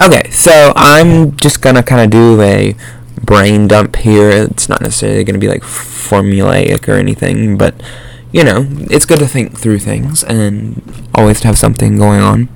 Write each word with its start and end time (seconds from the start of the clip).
Okay, 0.00 0.30
so 0.30 0.72
I'm 0.74 1.36
just 1.36 1.60
gonna 1.60 1.82
kind 1.82 2.00
of 2.00 2.10
do 2.10 2.40
a 2.40 2.74
brain 3.24 3.68
dump 3.68 3.96
here. 3.96 4.30
It's 4.30 4.68
not 4.68 4.80
necessarily 4.80 5.22
gonna 5.22 5.38
be 5.38 5.48
like 5.48 5.62
formulaic 5.62 6.88
or 6.88 6.92
anything, 6.92 7.58
but 7.58 7.74
you 8.32 8.42
know, 8.42 8.66
it's 8.90 9.04
good 9.04 9.18
to 9.18 9.26
think 9.26 9.58
through 9.58 9.80
things 9.80 10.24
and 10.24 10.82
always 11.14 11.42
to 11.42 11.48
have 11.48 11.58
something 11.58 11.98
going 11.98 12.20
on. 12.20 12.48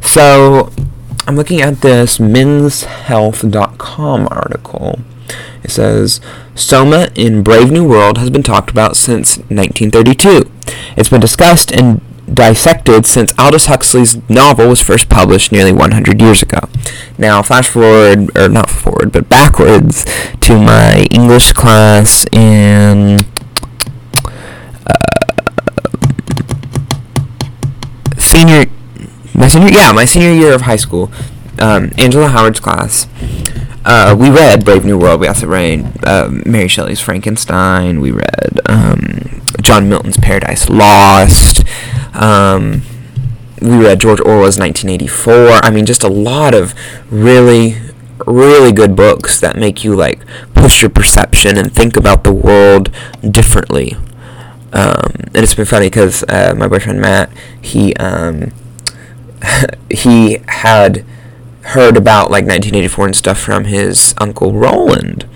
So 0.00 0.72
I'm 1.26 1.34
looking 1.34 1.60
at 1.60 1.80
this 1.80 2.18
menshealth.com 2.18 4.28
article. 4.30 5.00
It 5.64 5.72
says 5.72 6.20
Soma 6.54 7.08
in 7.16 7.42
Brave 7.42 7.72
New 7.72 7.88
World 7.88 8.18
has 8.18 8.30
been 8.30 8.44
talked 8.44 8.70
about 8.70 8.96
since 8.96 9.38
1932. 9.38 10.48
It's 10.96 11.08
been 11.08 11.20
discussed 11.20 11.72
and 11.72 12.00
dissected 12.32 13.06
since 13.06 13.32
Aldous 13.38 13.66
Huxley's 13.66 14.16
novel 14.28 14.68
was 14.68 14.80
first 14.80 15.08
published 15.08 15.52
nearly 15.52 15.72
100 15.72 16.20
years 16.20 16.42
ago. 16.42 16.60
Now, 17.18 17.42
flash 17.42 17.68
forward, 17.68 18.36
or 18.36 18.48
not 18.48 18.70
forward, 18.70 19.12
but 19.12 19.28
backwards 19.28 20.04
to 20.40 20.58
my 20.58 21.06
English 21.10 21.52
class 21.52 22.24
in. 22.32 23.18
Uh, 24.86 24.94
senior. 28.18 28.66
My 29.34 29.48
senior. 29.48 29.68
Yeah, 29.68 29.92
my 29.92 30.04
senior 30.04 30.32
year 30.32 30.54
of 30.54 30.62
high 30.62 30.76
school. 30.76 31.10
Um, 31.58 31.92
Angela 31.98 32.28
Howard's 32.28 32.60
class. 32.60 33.06
Uh, 33.84 34.16
we 34.18 34.30
read 34.30 34.64
Brave 34.64 34.84
New 34.84 34.98
World. 34.98 35.20
We 35.20 35.28
also 35.28 35.46
read 35.46 35.84
uh, 36.06 36.30
Mary 36.46 36.68
Shelley's 36.68 37.00
Frankenstein. 37.00 38.00
We 38.00 38.12
read 38.12 38.60
um, 38.66 39.42
John 39.60 39.88
Milton's 39.90 40.16
Paradise 40.16 40.70
Lost. 40.70 41.64
Um, 42.14 42.82
we 43.60 43.76
read 43.76 44.00
George 44.00 44.20
Orwell's 44.20 44.58
1984. 44.58 45.60
I 45.62 45.70
mean, 45.70 45.86
just 45.86 46.02
a 46.02 46.08
lot 46.08 46.54
of 46.54 46.74
really, 47.10 47.76
really 48.26 48.72
good 48.72 48.94
books 48.94 49.40
that 49.40 49.56
make 49.56 49.84
you 49.84 49.94
like 49.94 50.24
push 50.54 50.82
your 50.82 50.90
perception 50.90 51.56
and 51.56 51.72
think 51.72 51.96
about 51.96 52.24
the 52.24 52.32
world 52.32 52.90
differently. 53.28 53.96
Um, 54.72 55.12
and 55.26 55.36
it's 55.36 55.54
been 55.54 55.66
funny 55.66 55.86
because 55.86 56.24
uh, 56.24 56.54
my 56.56 56.66
boyfriend 56.66 57.00
Matt, 57.00 57.30
he 57.60 57.94
um, 57.94 58.52
he 59.90 60.38
had 60.48 61.04
heard 61.62 61.96
about 61.96 62.30
like 62.30 62.44
1984 62.44 63.06
and 63.06 63.16
stuff 63.16 63.38
from 63.38 63.64
his 63.64 64.14
uncle 64.18 64.52
Roland, 64.52 65.26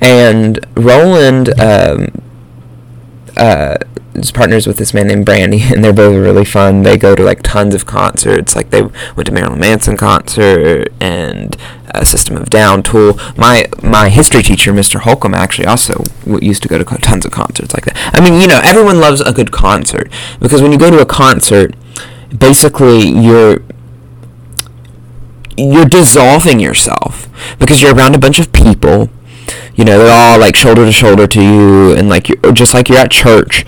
and 0.00 0.60
Roland 0.76 1.58
um, 1.60 2.22
uh, 3.38 3.78
is 4.14 4.32
partners 4.32 4.66
with 4.66 4.76
this 4.76 4.92
man 4.92 5.06
named 5.06 5.24
Brandy, 5.24 5.62
and 5.72 5.84
they're 5.84 5.92
both 5.92 6.16
really 6.16 6.44
fun. 6.44 6.82
They 6.82 6.96
go 6.96 7.14
to 7.14 7.22
like 7.22 7.42
tons 7.42 7.74
of 7.74 7.86
concerts. 7.86 8.54
Like 8.54 8.70
they 8.70 8.82
went 8.82 9.26
to 9.26 9.32
Marilyn 9.32 9.60
Manson 9.60 9.96
concert 9.96 10.92
and 11.00 11.56
a 11.90 12.04
System 12.04 12.36
of 12.36 12.50
Down, 12.50 12.82
Tool. 12.82 13.18
My 13.36 13.66
my 13.82 14.08
history 14.08 14.42
teacher, 14.42 14.72
Mr. 14.72 15.00
Holcomb, 15.00 15.34
actually 15.34 15.66
also 15.66 16.04
used 16.26 16.62
to 16.62 16.68
go 16.68 16.78
to 16.78 16.84
tons 16.84 17.24
of 17.24 17.32
concerts 17.32 17.74
like 17.74 17.84
that. 17.86 17.96
I 18.14 18.20
mean, 18.20 18.40
you 18.40 18.46
know, 18.46 18.60
everyone 18.62 19.00
loves 19.00 19.20
a 19.20 19.32
good 19.32 19.52
concert 19.52 20.10
because 20.40 20.62
when 20.62 20.72
you 20.72 20.78
go 20.78 20.90
to 20.90 21.00
a 21.00 21.06
concert, 21.06 21.74
basically 22.36 23.08
you're 23.08 23.62
you're 25.56 25.86
dissolving 25.86 26.60
yourself 26.60 27.28
because 27.58 27.82
you're 27.82 27.94
around 27.94 28.14
a 28.14 28.18
bunch 28.18 28.38
of 28.38 28.52
people. 28.52 29.10
You 29.74 29.84
know, 29.84 29.98
they're 29.98 30.12
all 30.12 30.38
like 30.38 30.56
shoulder 30.56 30.84
to 30.84 30.92
shoulder 30.92 31.26
to 31.26 31.42
you, 31.42 31.92
and 31.94 32.08
like 32.08 32.28
you're 32.28 32.52
just 32.52 32.74
like 32.74 32.88
you're 32.88 32.98
at 32.98 33.10
church. 33.10 33.64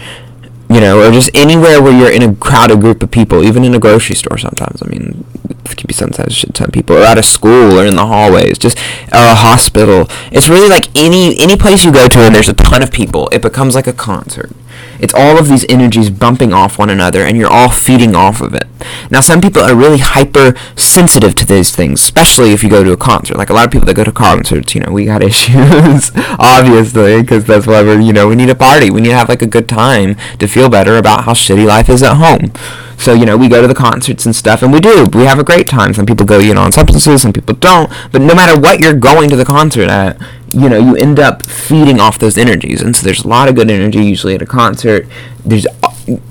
You 0.69 0.81
know, 0.81 1.03
or 1.05 1.11
just 1.11 1.31
anywhere 1.35 1.83
where 1.83 1.93
you're 1.93 2.13
in 2.13 2.23
a 2.23 2.33
crowded 2.37 2.81
group 2.81 3.03
of 3.03 3.11
people, 3.11 3.43
even 3.43 3.65
in 3.65 3.75
a 3.75 3.81
grocery 3.81 4.15
store. 4.15 4.39
Sometimes, 4.39 4.81
I 4.81 4.87
mean, 4.87 5.25
it 5.49 5.77
can 5.77 5.89
be 5.89 5.95
sometimes 5.95 6.33
shit 6.33 6.55
ton 6.55 6.69
of 6.69 6.73
people, 6.73 6.97
or 6.97 7.01
at 7.01 7.19
a 7.19 7.25
school, 7.25 7.77
or 7.77 7.85
in 7.85 7.97
the 7.97 8.07
hallways, 8.07 8.57
just 8.57 8.79
or 9.09 9.19
a 9.19 9.35
hospital. 9.35 10.07
It's 10.31 10.49
really 10.49 10.69
like 10.69 10.87
any 10.97 11.37
any 11.41 11.57
place 11.57 11.85
you 11.85 11.91
go 11.91 12.07
to, 12.07 12.19
and 12.21 12.33
there's 12.33 12.49
a 12.49 12.55
ton 12.55 12.85
of 12.85 12.93
people. 12.93 13.29
It 13.33 13.43
becomes 13.43 13.75
like 13.75 13.89
a 13.89 13.93
concert. 13.93 14.53
It's 15.01 15.15
all 15.15 15.39
of 15.39 15.49
these 15.49 15.65
energies 15.69 16.11
bumping 16.11 16.53
off 16.53 16.79
one 16.79 16.91
another, 16.91 17.23
and 17.23 17.37
you're 17.37 17.51
all 17.51 17.71
feeding 17.71 18.15
off 18.15 18.41
of 18.41 18.55
it. 18.55 18.67
Now, 19.11 19.21
some 19.21 19.41
people 19.41 19.63
are 19.63 19.75
really 19.75 19.99
hypersensitive 19.99 21.35
to 21.37 21.47
these 21.47 21.75
things, 21.75 22.03
especially 22.03 22.53
if 22.53 22.63
you 22.63 22.71
go 22.71 22.85
to 22.85 22.93
a 22.93 22.97
concert. 22.97 23.37
Like 23.37 23.51
a 23.51 23.53
lot 23.53 23.67
of 23.67 23.73
people 23.73 23.87
that 23.87 23.95
go 23.95 24.05
to 24.05 24.13
concerts, 24.13 24.75
you 24.75 24.81
know, 24.81 24.93
we 24.93 25.05
got 25.05 25.23
issues, 25.31 26.11
obviously, 26.39 27.21
because 27.21 27.45
that's 27.45 27.67
why 27.67 27.83
we're, 27.83 28.01
you 28.01 28.13
know, 28.13 28.29
we 28.29 28.37
need 28.37 28.51
a 28.51 28.55
party. 28.55 28.91
We 28.91 29.01
need 29.01 29.11
to 29.11 29.17
have 29.17 29.29
like 29.29 29.43
a 29.43 29.47
good 29.47 29.69
time 29.69 30.17
to 30.39 30.47
feel 30.47 30.69
better 30.69 30.97
about 30.97 31.25
how 31.25 31.33
shitty 31.33 31.67
life 31.67 31.89
is 31.89 32.03
at 32.03 32.15
home. 32.15 32.53
So, 33.01 33.15
you 33.15 33.25
know, 33.25 33.39
we 33.39 33.49
go 33.49 33.63
to 33.63 33.69
the 33.69 33.75
concerts 33.75 34.27
and 34.27 34.37
stuff, 34.37 34.63
and 34.63 34.71
we 34.71 34.79
do. 34.79 35.07
We 35.15 35.25
have 35.25 35.39
a 35.39 35.45
great 35.45 35.67
time. 35.67 35.95
Some 35.95 36.05
people 36.05 36.27
go, 36.27 36.39
you 36.39 36.53
know, 36.53 36.61
on 36.61 36.73
substances, 36.73 37.23
some 37.23 37.33
people 37.33 37.55
don't. 37.55 37.91
But 38.13 38.21
no 38.21 38.35
matter 38.35 38.61
what 38.61 38.79
you're 38.79 38.93
going 38.93 39.31
to 39.31 39.37
the 39.37 39.45
concert 39.47 39.89
at, 39.89 40.21
you 40.53 40.69
know, 40.69 40.79
you 40.79 40.97
end 40.97 41.19
up 41.21 41.45
feeding 41.45 42.01
off 42.01 42.19
those 42.19 42.37
energies. 42.37 42.83
And 42.83 42.97
so 42.97 43.05
there's 43.05 43.25
a 43.25 43.29
lot 43.29 43.49
of 43.49 43.55
good 43.55 43.71
energy 43.71 44.05
usually 44.05 44.35
at 44.35 44.43
a 44.43 44.47
concert. 44.47 45.07
There's, 45.45 45.67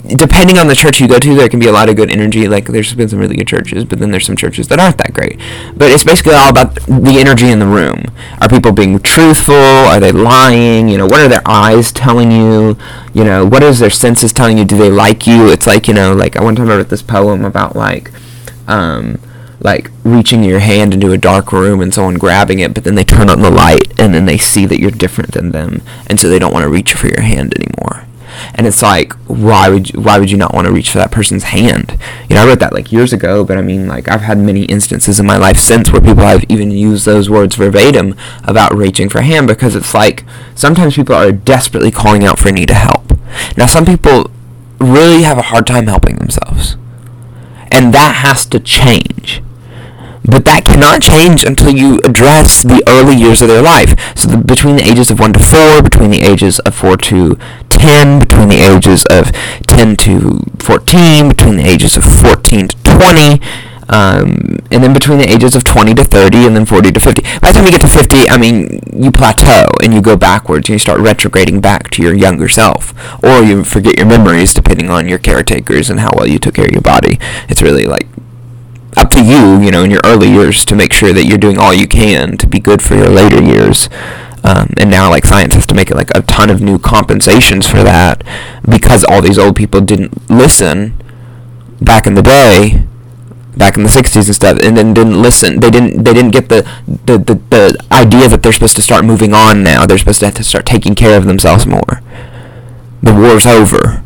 depending 0.08 0.58
on 0.58 0.68
the 0.68 0.76
church 0.76 1.00
you 1.00 1.08
go 1.08 1.20
to, 1.20 1.36
there 1.36 1.48
can 1.48 1.60
be 1.60 1.68
a 1.68 1.72
lot 1.72 1.88
of 1.88 1.96
good 1.96 2.12
energy. 2.12 2.48
Like, 2.48 2.66
there's 2.68 2.94
been 2.94 3.08
some 3.08 3.20
really 3.20 3.38
good 3.38 3.48
churches, 3.48 3.86
but 3.86 4.00
then 4.00 4.12
there's 4.12 4.26
some 4.26 4.36
churches 4.36 4.68
that 4.68 4.80
aren't 4.80 4.98
that 4.98 5.14
great. 5.14 5.40
But 5.76 5.92
it's 5.92 6.04
basically 6.04 6.34
all 6.34 6.50
about 6.50 6.76
the 6.76 7.16
energy 7.18 7.50
in 7.50 7.60
the 7.60 7.66
room. 7.66 8.04
Are 8.42 8.50
people 8.50 8.74
being 8.74 9.00
truthful? 9.00 9.56
Are 9.56 10.00
they 10.02 10.12
lying? 10.12 10.90
You 10.90 10.98
know, 10.98 11.08
what 11.08 11.22
are 11.22 11.30
their 11.30 11.48
eyes 11.48 11.94
telling 11.94 12.32
you? 12.32 12.78
You 13.14 13.24
know, 13.24 13.46
what 13.46 13.64
is 13.64 13.80
their 13.80 13.90
senses 13.90 14.34
telling 14.34 14.58
you? 14.58 14.66
Do 14.66 14.78
they 14.78 14.92
like 14.92 15.26
you? 15.28 15.48
It's 15.50 15.66
like, 15.66 15.88
you 15.88 15.94
know, 15.94 16.14
like, 16.14 16.36
I 16.36 16.44
one 16.44 16.58
time 16.58 16.70
I 16.70 16.76
wrote 16.76 16.90
this 16.90 17.02
poem 17.02 17.46
about, 17.46 17.76
like, 17.76 18.12
um, 18.68 19.20
like 19.60 19.92
reaching 20.04 20.44
your 20.44 20.60
hand 20.60 20.94
into 20.94 21.12
a 21.12 21.18
dark 21.18 21.52
room 21.52 21.82
and 21.82 21.94
someone 21.94 22.16
grabbing 22.16 22.60
it, 22.60 22.74
but 22.74 22.84
then 22.84 22.96
they 22.96 23.04
turn 23.04 23.30
on 23.30 23.42
the 23.42 23.52
light 23.52 24.00
and 24.00 24.14
then 24.14 24.26
they 24.26 24.38
see 24.38 24.66
that 24.66 24.80
you're 24.80 24.92
different 24.92 25.34
than 25.34 25.52
them, 25.52 25.82
and 26.08 26.20
so 26.20 26.30
they 26.30 26.40
don't 26.40 26.54
want 26.54 26.64
to 26.64 26.70
reach 26.70 26.94
for 26.94 27.08
your 27.08 27.22
hand 27.22 27.54
anymore. 27.58 28.06
And 28.56 28.66
it's 28.68 28.82
like, 28.82 29.14
why 29.28 29.70
would 29.70 29.90
you, 29.92 30.02
why 30.02 30.18
would 30.18 30.32
you 30.32 30.38
not 30.38 30.54
want 30.54 30.66
to 30.68 30.74
reach 30.74 30.92
for 30.92 30.98
that 30.98 31.12
person's 31.12 31.44
hand? 31.44 31.98
You 32.30 32.36
know, 32.36 32.44
I 32.44 32.48
wrote 32.48 32.60
that 32.60 32.74
like 32.74 32.92
years 32.92 33.12
ago, 33.12 33.44
but 33.44 33.58
I 33.58 33.62
mean, 33.62 33.88
like 33.88 34.08
I've 34.08 34.22
had 34.22 34.38
many 34.38 34.64
instances 34.66 35.20
in 35.20 35.26
my 35.26 35.38
life 35.38 35.58
since 35.58 35.92
where 35.92 36.02
people 36.02 36.24
have 36.24 36.44
even 36.48 36.72
used 36.72 37.06
those 37.06 37.30
words 37.30 37.56
verbatim 37.56 38.16
about 38.44 38.76
reaching 38.76 39.10
for 39.10 39.20
a 39.20 39.24
hand 39.24 39.48
because 39.48 39.76
it's 39.76 39.94
like 39.94 40.26
sometimes 40.56 40.96
people 40.96 41.16
are 41.16 41.32
desperately 41.32 41.92
calling 41.92 42.24
out 42.24 42.40
for 42.40 42.52
need 42.52 42.70
to 42.70 42.76
help. 42.76 43.14
Now, 43.58 43.66
some 43.66 43.86
people 43.86 44.32
really 44.80 45.24
have 45.24 45.38
a 45.38 45.44
hard 45.44 45.68
time 45.68 45.88
helping 45.88 46.16
themselves, 46.16 46.78
and 47.72 47.94
that 47.94 48.16
has 48.24 48.46
to 48.48 48.60
change 48.60 49.42
but 50.30 50.46
that 50.46 50.66
cannot 50.66 51.02
change 51.02 51.44
until 51.44 51.72
you 51.72 52.00
address 52.06 52.64
the 52.64 52.84
early 52.88 53.16
years 53.16 53.42
of 53.42 53.48
their 53.48 53.62
life. 53.62 53.96
So 54.16 54.30
the, 54.30 54.38
between 54.38 54.76
the 54.76 54.84
ages 54.84 55.10
of 55.10 55.20
1 55.20 55.34
to 55.34 55.40
4, 55.40 55.82
between 55.82 56.12
the 56.12 56.22
ages 56.22 56.60
of 56.60 56.76
4 56.76 56.98
to 56.98 57.36
10, 57.70 58.20
between 58.20 58.50
the 58.50 58.62
ages 58.62 59.04
of 59.10 59.32
10 59.68 59.96
to 59.98 60.40
14, 60.60 61.30
between 61.30 61.58
the 61.58 61.66
ages 61.66 61.98
of 61.98 62.04
14 62.04 62.68
to 62.68 62.78
20, 62.84 63.42
um, 63.90 64.60
and 64.70 64.84
then 64.84 64.94
between 64.94 65.18
the 65.18 65.28
ages 65.28 65.56
of 65.56 65.64
20 65.64 65.96
to 65.96 66.04
30, 66.04 66.46
and 66.46 66.56
then 66.56 66.66
40 66.66 66.92
to 66.92 67.00
50. 67.00 67.22
By 67.40 67.52
the 67.52 67.54
time 67.54 67.66
you 67.66 67.72
get 67.72 67.82
to 67.82 67.88
50, 67.88 68.30
I 68.30 68.38
mean, 68.38 68.82
you 68.94 69.12
plateau 69.12 69.66
and 69.82 69.94
you 69.94 70.02
go 70.02 70.16
backwards 70.16 70.70
and 70.70 70.76
you 70.76 70.80
start 70.80 71.00
retrograding 71.00 71.62
back 71.62 71.90
to 71.92 72.04
your 72.04 72.14
younger 72.14 72.48
self. 72.48 72.94
Or 73.24 73.42
you 73.42 73.64
forget 73.64 73.98
your 73.98 74.06
memories 74.06 74.54
depending 74.54 74.90
on 74.90 75.10
your 75.10 75.18
caretakers 75.18 75.90
and 75.90 76.00
how 76.00 76.12
well 76.16 76.28
you 76.28 76.38
took 76.38 76.56
care 76.56 76.66
of 76.66 76.72
your 76.72 76.82
body. 76.82 77.18
It's 77.48 77.64
really 77.64 77.86
like 77.86 78.08
up 79.00 79.10
to 79.12 79.24
you, 79.24 79.62
you 79.62 79.72
know, 79.72 79.84
in 79.84 79.92
your 79.92 80.02
early 80.04 80.30
years 80.30 80.66
to 80.66 80.76
make 80.76 80.92
sure 80.92 81.14
that 81.14 81.26
you're 81.26 81.38
doing 81.38 81.58
all 81.58 81.74
you 81.74 81.88
can 81.88 82.38
to 82.38 82.46
be 82.46 82.60
good 82.60 82.82
for 82.82 82.96
your 82.96 83.10
later 83.10 83.42
years. 83.42 83.90
Um, 84.44 84.74
and 84.78 84.92
now, 84.92 85.10
like, 85.10 85.26
science 85.26 85.54
has 85.54 85.66
to 85.68 85.76
make 85.76 85.90
like, 85.90 86.12
a 86.16 86.22
ton 86.22 86.50
of 86.50 86.62
new 86.62 86.78
compensations 86.78 87.68
for 87.68 87.84
that 87.84 88.24
because 88.68 89.04
all 89.06 89.22
these 89.22 89.38
old 89.38 89.56
people 89.56 89.82
didn't 89.82 90.30
listen 90.30 91.02
back 91.82 92.08
in 92.08 92.16
the 92.16 92.22
day, 92.22 92.84
back 93.56 93.78
in 93.78 93.84
the 93.84 93.90
60s 93.90 94.26
and 94.26 94.36
stuff, 94.36 94.60
and 94.62 94.76
then 94.76 94.94
didn't 94.94 95.22
listen. 95.22 95.60
They 95.60 95.70
didn't, 95.70 96.04
they 96.04 96.14
didn't 96.14 96.32
get 96.32 96.50
the, 96.50 96.70
the, 97.06 97.18
the, 97.18 97.36
the 97.50 97.86
idea 97.92 98.28
that 98.28 98.44
they're 98.44 98.54
supposed 98.54 98.76
to 98.76 98.82
start 98.82 99.06
moving 99.06 99.34
on 99.34 99.64
now. 99.64 99.86
They're 99.86 99.98
supposed 99.98 100.20
to 100.20 100.26
have 100.26 100.36
to 100.36 100.44
start 100.44 100.66
taking 100.66 100.96
care 100.96 101.18
of 101.18 101.26
themselves 101.26 101.66
more. 101.66 102.02
The 103.02 103.14
war's 103.14 103.46
over 103.46 104.04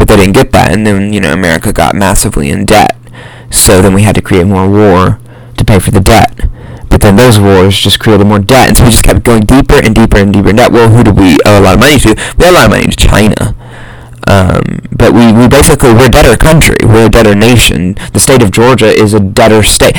but 0.00 0.08
they 0.08 0.16
didn't 0.16 0.32
get 0.32 0.50
that, 0.52 0.72
and 0.72 0.86
then 0.86 1.12
you 1.12 1.20
know 1.20 1.30
America 1.30 1.74
got 1.74 1.94
massively 1.94 2.48
in 2.48 2.64
debt. 2.64 2.96
So 3.50 3.82
then 3.82 3.92
we 3.92 4.00
had 4.00 4.14
to 4.14 4.22
create 4.22 4.46
more 4.46 4.66
war 4.66 5.20
to 5.58 5.64
pay 5.64 5.78
for 5.78 5.90
the 5.90 6.00
debt. 6.00 6.48
But 6.88 7.02
then 7.02 7.16
those 7.16 7.38
wars 7.38 7.78
just 7.78 8.00
created 8.00 8.26
more 8.26 8.38
debt, 8.38 8.68
and 8.68 8.78
so 8.78 8.84
we 8.84 8.90
just 8.90 9.04
kept 9.04 9.24
going 9.24 9.42
deeper 9.42 9.74
and 9.76 9.94
deeper 9.94 10.16
and 10.16 10.32
deeper 10.32 10.48
in 10.48 10.56
debt. 10.56 10.72
Well, 10.72 10.88
who 10.88 11.04
do 11.04 11.12
we 11.12 11.36
owe 11.44 11.60
a 11.60 11.60
lot 11.60 11.74
of 11.74 11.80
money 11.80 11.98
to? 11.98 12.16
We 12.38 12.46
owe 12.46 12.50
a 12.50 12.56
lot 12.56 12.64
of 12.64 12.70
money 12.70 12.86
to 12.86 12.96
China. 12.96 13.54
Um, 14.26 14.80
but 14.90 15.12
we, 15.12 15.32
we 15.32 15.46
basically, 15.48 15.92
we're 15.92 16.06
a 16.06 16.10
debtor 16.10 16.36
country. 16.38 16.76
We're 16.82 17.06
a 17.06 17.10
debtor 17.10 17.34
nation. 17.34 17.96
The 18.14 18.20
state 18.20 18.42
of 18.42 18.52
Georgia 18.52 18.86
is 18.86 19.12
a 19.12 19.20
debtor 19.20 19.62
state 19.62 19.96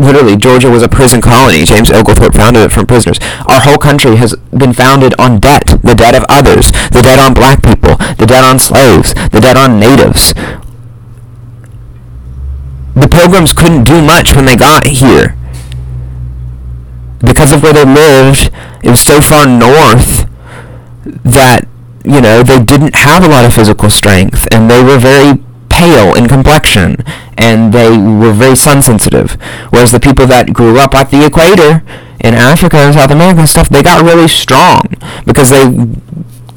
literally 0.00 0.36
Georgia 0.36 0.70
was 0.70 0.82
a 0.82 0.88
prison 0.88 1.20
colony. 1.20 1.64
James 1.64 1.90
Oglethorpe 1.90 2.34
founded 2.34 2.62
it 2.62 2.72
from 2.72 2.86
prisoners. 2.86 3.18
Our 3.46 3.60
whole 3.60 3.76
country 3.76 4.16
has 4.16 4.34
been 4.56 4.72
founded 4.72 5.14
on 5.18 5.38
debt, 5.38 5.66
the 5.82 5.94
debt 5.94 6.14
of 6.14 6.24
others, 6.28 6.72
the 6.90 7.02
debt 7.02 7.18
on 7.18 7.34
black 7.34 7.62
people, 7.62 7.96
the 8.16 8.26
debt 8.26 8.42
on 8.42 8.58
slaves, 8.58 9.12
the 9.14 9.40
debt 9.40 9.56
on 9.56 9.78
natives. 9.78 10.32
The 12.96 13.08
pilgrims 13.08 13.52
couldn't 13.52 13.84
do 13.84 14.02
much 14.02 14.34
when 14.34 14.46
they 14.46 14.56
got 14.56 14.86
here 14.86 15.36
because 17.20 17.52
of 17.52 17.62
where 17.62 17.72
they 17.72 17.84
lived. 17.84 18.50
It 18.82 18.90
was 18.90 19.00
so 19.00 19.20
far 19.20 19.46
north 19.46 20.26
that 21.04 21.68
you 22.04 22.20
know 22.20 22.42
they 22.42 22.62
didn't 22.62 22.94
have 22.94 23.22
a 23.22 23.28
lot 23.28 23.44
of 23.44 23.54
physical 23.54 23.90
strength, 23.90 24.48
and 24.50 24.70
they 24.70 24.82
were 24.82 24.98
very 24.98 25.42
pale 25.70 26.14
in 26.14 26.28
complexion, 26.28 26.96
and 27.38 27.72
they 27.72 27.96
were 27.96 28.32
very 28.32 28.56
sun 28.56 28.82
sensitive. 28.82 29.32
Whereas 29.70 29.92
the 29.92 30.00
people 30.00 30.26
that 30.26 30.52
grew 30.52 30.78
up 30.78 30.94
at 30.94 31.10
the 31.10 31.24
equator 31.24 31.82
in 32.20 32.34
Africa 32.34 32.76
and 32.76 32.94
South 32.94 33.10
America 33.10 33.40
and 33.40 33.48
stuff, 33.48 33.68
they 33.68 33.82
got 33.82 34.04
really 34.04 34.28
strong 34.28 34.82
because 35.24 35.50
they 35.50 35.64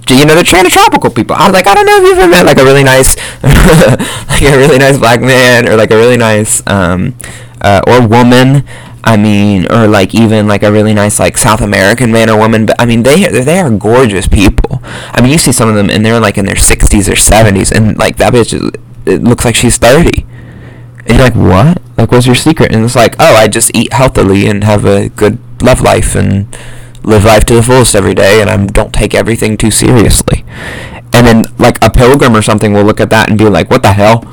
you 0.09 0.25
know, 0.25 0.35
they're 0.35 0.43
trying 0.43 0.65
to 0.65 0.69
tropical 0.69 1.09
people. 1.09 1.35
I 1.35 1.45
was 1.45 1.53
like, 1.53 1.67
I 1.67 1.73
don't 1.73 1.85
know 1.85 1.97
if 1.97 2.03
you've 2.03 2.17
ever 2.17 2.29
met 2.29 2.45
like 2.45 2.57
a 2.57 2.63
really 2.63 2.83
nice, 2.83 3.15
like 3.43 4.41
a 4.41 4.57
really 4.57 4.77
nice 4.77 4.97
black 4.97 5.21
man 5.21 5.67
or 5.67 5.77
like 5.77 5.91
a 5.91 5.95
really 5.95 6.17
nice, 6.17 6.65
um, 6.67 7.15
uh, 7.61 7.81
or 7.87 8.05
woman. 8.05 8.65
I 9.05 9.17
mean, 9.17 9.69
or 9.69 9.87
like 9.87 10.15
even 10.15 10.47
like 10.47 10.63
a 10.63 10.71
really 10.71 10.93
nice 10.93 11.19
like 11.19 11.37
South 11.37 11.61
American 11.61 12.11
man 12.11 12.29
or 12.29 12.37
woman. 12.37 12.65
But 12.65 12.79
I 12.79 12.85
mean, 12.85 13.03
they 13.03 13.27
they 13.27 13.59
are 13.59 13.69
gorgeous 13.69 14.27
people. 14.27 14.79
I 14.83 15.21
mean, 15.21 15.31
you 15.31 15.37
see 15.37 15.51
some 15.51 15.67
of 15.67 15.75
them 15.75 15.89
and 15.89 16.05
they're 16.05 16.21
like 16.21 16.37
in 16.37 16.45
their 16.45 16.55
60s 16.55 17.09
or 17.09 17.15
70s, 17.15 17.71
and 17.71 17.97
like 17.97 18.15
that 18.17 18.33
bitch, 18.33 18.53
is, 18.53 18.71
it 19.05 19.23
looks 19.23 19.45
like 19.45 19.55
she's 19.55 19.77
30. 19.77 20.25
And 21.05 21.17
you're 21.17 21.17
like, 21.17 21.35
what? 21.35 21.81
Like, 21.97 22.11
what's 22.11 22.25
your 22.25 22.35
secret? 22.35 22.73
And 22.73 22.83
it's 22.85 22.95
like, 22.95 23.15
oh, 23.19 23.35
I 23.35 23.47
just 23.47 23.75
eat 23.75 23.93
healthily 23.93 24.47
and 24.47 24.63
have 24.63 24.85
a 24.85 25.09
good 25.09 25.37
love 25.61 25.81
life 25.81 26.15
and 26.15 26.47
live 27.03 27.25
life 27.25 27.43
to 27.45 27.55
the 27.55 27.63
fullest 27.63 27.95
every 27.95 28.13
day 28.13 28.41
and 28.41 28.49
I 28.49 28.65
don't 28.65 28.93
take 28.93 29.13
everything 29.13 29.57
too 29.57 29.71
seriously. 29.71 30.45
And 31.13 31.27
then 31.27 31.45
like 31.57 31.83
a 31.83 31.89
pilgrim 31.89 32.35
or 32.35 32.41
something 32.41 32.73
will 32.73 32.83
look 32.83 32.99
at 32.99 33.09
that 33.09 33.29
and 33.29 33.37
be 33.37 33.45
like, 33.45 33.69
what 33.69 33.83
the 33.83 33.93
hell? 33.93 34.23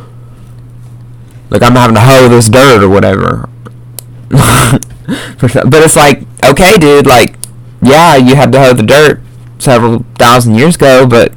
Like 1.50 1.62
I'm 1.62 1.74
having 1.74 1.96
to 1.96 2.00
hoe 2.00 2.28
this 2.28 2.48
dirt 2.48 2.82
or 2.82 2.88
whatever. 2.88 3.48
but 4.30 5.74
it's 5.74 5.96
like, 5.96 6.22
okay, 6.44 6.78
dude, 6.78 7.06
like, 7.06 7.34
yeah, 7.82 8.16
you 8.16 8.36
had 8.36 8.52
to 8.52 8.60
hoe 8.60 8.72
the 8.72 8.84
dirt 8.84 9.20
several 9.58 10.04
thousand 10.18 10.54
years 10.54 10.76
ago, 10.76 11.06
but 11.06 11.32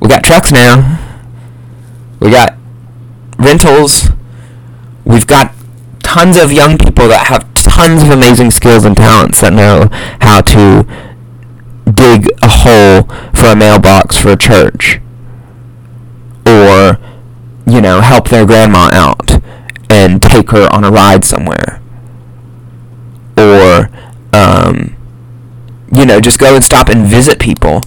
we 0.00 0.08
got 0.08 0.22
trucks 0.22 0.52
now. 0.52 1.05
We 2.20 2.30
got 2.30 2.54
rentals. 3.38 4.10
We've 5.04 5.26
got 5.26 5.54
tons 6.02 6.36
of 6.36 6.52
young 6.52 6.78
people 6.78 7.08
that 7.08 7.26
have 7.28 7.52
tons 7.54 8.02
of 8.02 8.10
amazing 8.10 8.50
skills 8.50 8.84
and 8.84 8.96
talents 8.96 9.40
that 9.40 9.52
know 9.52 9.88
how 10.20 10.40
to 10.40 10.86
dig 11.92 12.28
a 12.42 12.48
hole 12.48 13.02
for 13.34 13.48
a 13.48 13.56
mailbox 13.56 14.16
for 14.16 14.30
a 14.30 14.36
church 14.36 15.00
or 16.46 16.98
you 17.66 17.80
know 17.80 18.00
help 18.00 18.28
their 18.28 18.46
grandma 18.46 18.88
out 18.92 19.42
and 19.90 20.22
take 20.22 20.50
her 20.50 20.68
on 20.72 20.84
a 20.84 20.90
ride 20.90 21.24
somewhere 21.24 21.82
or 23.36 23.90
um, 24.32 24.96
you 25.92 26.06
know 26.06 26.20
just 26.20 26.38
go 26.38 26.54
and 26.54 26.64
stop 26.64 26.88
and 26.88 27.06
visit 27.06 27.38
people 27.38 27.82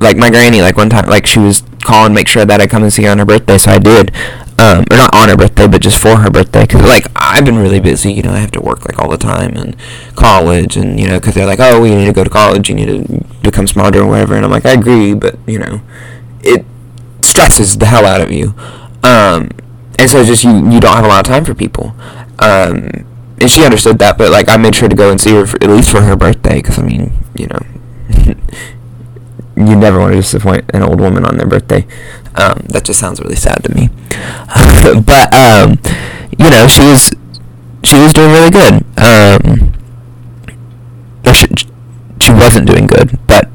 like 0.00 0.16
my 0.16 0.30
granny 0.30 0.60
like 0.60 0.76
one 0.76 0.90
time 0.90 1.08
like 1.08 1.26
she 1.26 1.38
was 1.38 1.62
calling 1.82 2.12
make 2.12 2.28
sure 2.28 2.44
that 2.44 2.60
I 2.60 2.66
come 2.66 2.82
and 2.82 2.92
see 2.92 3.04
her 3.04 3.10
on 3.10 3.18
her 3.18 3.24
birthday 3.24 3.58
so 3.58 3.70
I 3.70 3.78
did 3.78 4.12
um, 4.58 4.84
or 4.90 4.96
not 4.96 5.14
on 5.14 5.28
her 5.28 5.36
birthday, 5.36 5.66
but 5.66 5.82
just 5.82 5.98
for 5.98 6.16
her 6.16 6.30
birthday. 6.30 6.62
Because 6.62 6.82
like 6.82 7.06
I've 7.16 7.44
been 7.44 7.58
really 7.58 7.80
busy, 7.80 8.12
you 8.12 8.22
know, 8.22 8.30
I 8.32 8.38
have 8.38 8.52
to 8.52 8.60
work 8.60 8.84
like 8.86 8.98
all 8.98 9.10
the 9.10 9.16
time 9.18 9.56
and 9.56 9.76
college, 10.14 10.76
and 10.76 10.98
you 10.98 11.08
know, 11.08 11.18
because 11.18 11.34
they're 11.34 11.46
like, 11.46 11.60
oh, 11.60 11.84
you 11.84 11.96
need 11.96 12.06
to 12.06 12.12
go 12.12 12.24
to 12.24 12.30
college, 12.30 12.68
you 12.68 12.74
need 12.74 12.86
to 12.86 13.24
become 13.42 13.66
smarter 13.66 14.02
or 14.02 14.06
whatever, 14.06 14.34
and 14.34 14.44
I'm 14.44 14.50
like, 14.50 14.66
I 14.66 14.72
agree, 14.72 15.14
but 15.14 15.36
you 15.46 15.58
know, 15.58 15.80
it 16.42 16.64
stresses 17.22 17.78
the 17.78 17.86
hell 17.86 18.06
out 18.06 18.20
of 18.20 18.30
you, 18.30 18.54
um, 19.02 19.50
and 19.98 20.08
so 20.08 20.24
just 20.24 20.44
you 20.44 20.70
you 20.70 20.80
don't 20.80 20.96
have 20.96 21.04
a 21.04 21.08
lot 21.08 21.26
of 21.26 21.32
time 21.32 21.44
for 21.44 21.54
people, 21.54 21.94
um, 22.38 23.04
and 23.40 23.50
she 23.50 23.64
understood 23.64 23.98
that, 23.98 24.16
but 24.18 24.30
like 24.30 24.48
I 24.48 24.56
made 24.56 24.74
sure 24.74 24.88
to 24.88 24.96
go 24.96 25.10
and 25.10 25.20
see 25.20 25.32
her 25.32 25.46
for, 25.46 25.62
at 25.62 25.70
least 25.70 25.90
for 25.90 26.02
her 26.02 26.16
birthday, 26.16 26.56
because 26.56 26.78
I 26.78 26.82
mean, 26.82 27.12
you 27.34 27.48
know. 27.48 27.60
you 29.56 29.76
never 29.76 29.98
want 29.98 30.12
to 30.12 30.20
disappoint 30.20 30.64
an 30.74 30.82
old 30.82 31.00
woman 31.00 31.24
on 31.24 31.36
their 31.36 31.46
birthday. 31.46 31.86
Um, 32.34 32.66
that 32.68 32.84
just 32.84 32.98
sounds 32.98 33.20
really 33.20 33.36
sad 33.36 33.62
to 33.64 33.74
me. 33.74 33.88
but 35.06 35.32
um, 35.34 35.78
you 36.38 36.50
know, 36.50 36.66
she 36.66 36.82
was 36.82 37.14
she 37.84 37.96
was 37.98 38.12
doing 38.12 38.30
really 38.30 38.50
good. 38.50 38.84
Um, 38.98 39.74
she, 41.32 41.46
she 42.20 42.32
wasn't 42.32 42.66
doing 42.66 42.86
good, 42.86 43.18
but 43.26 43.48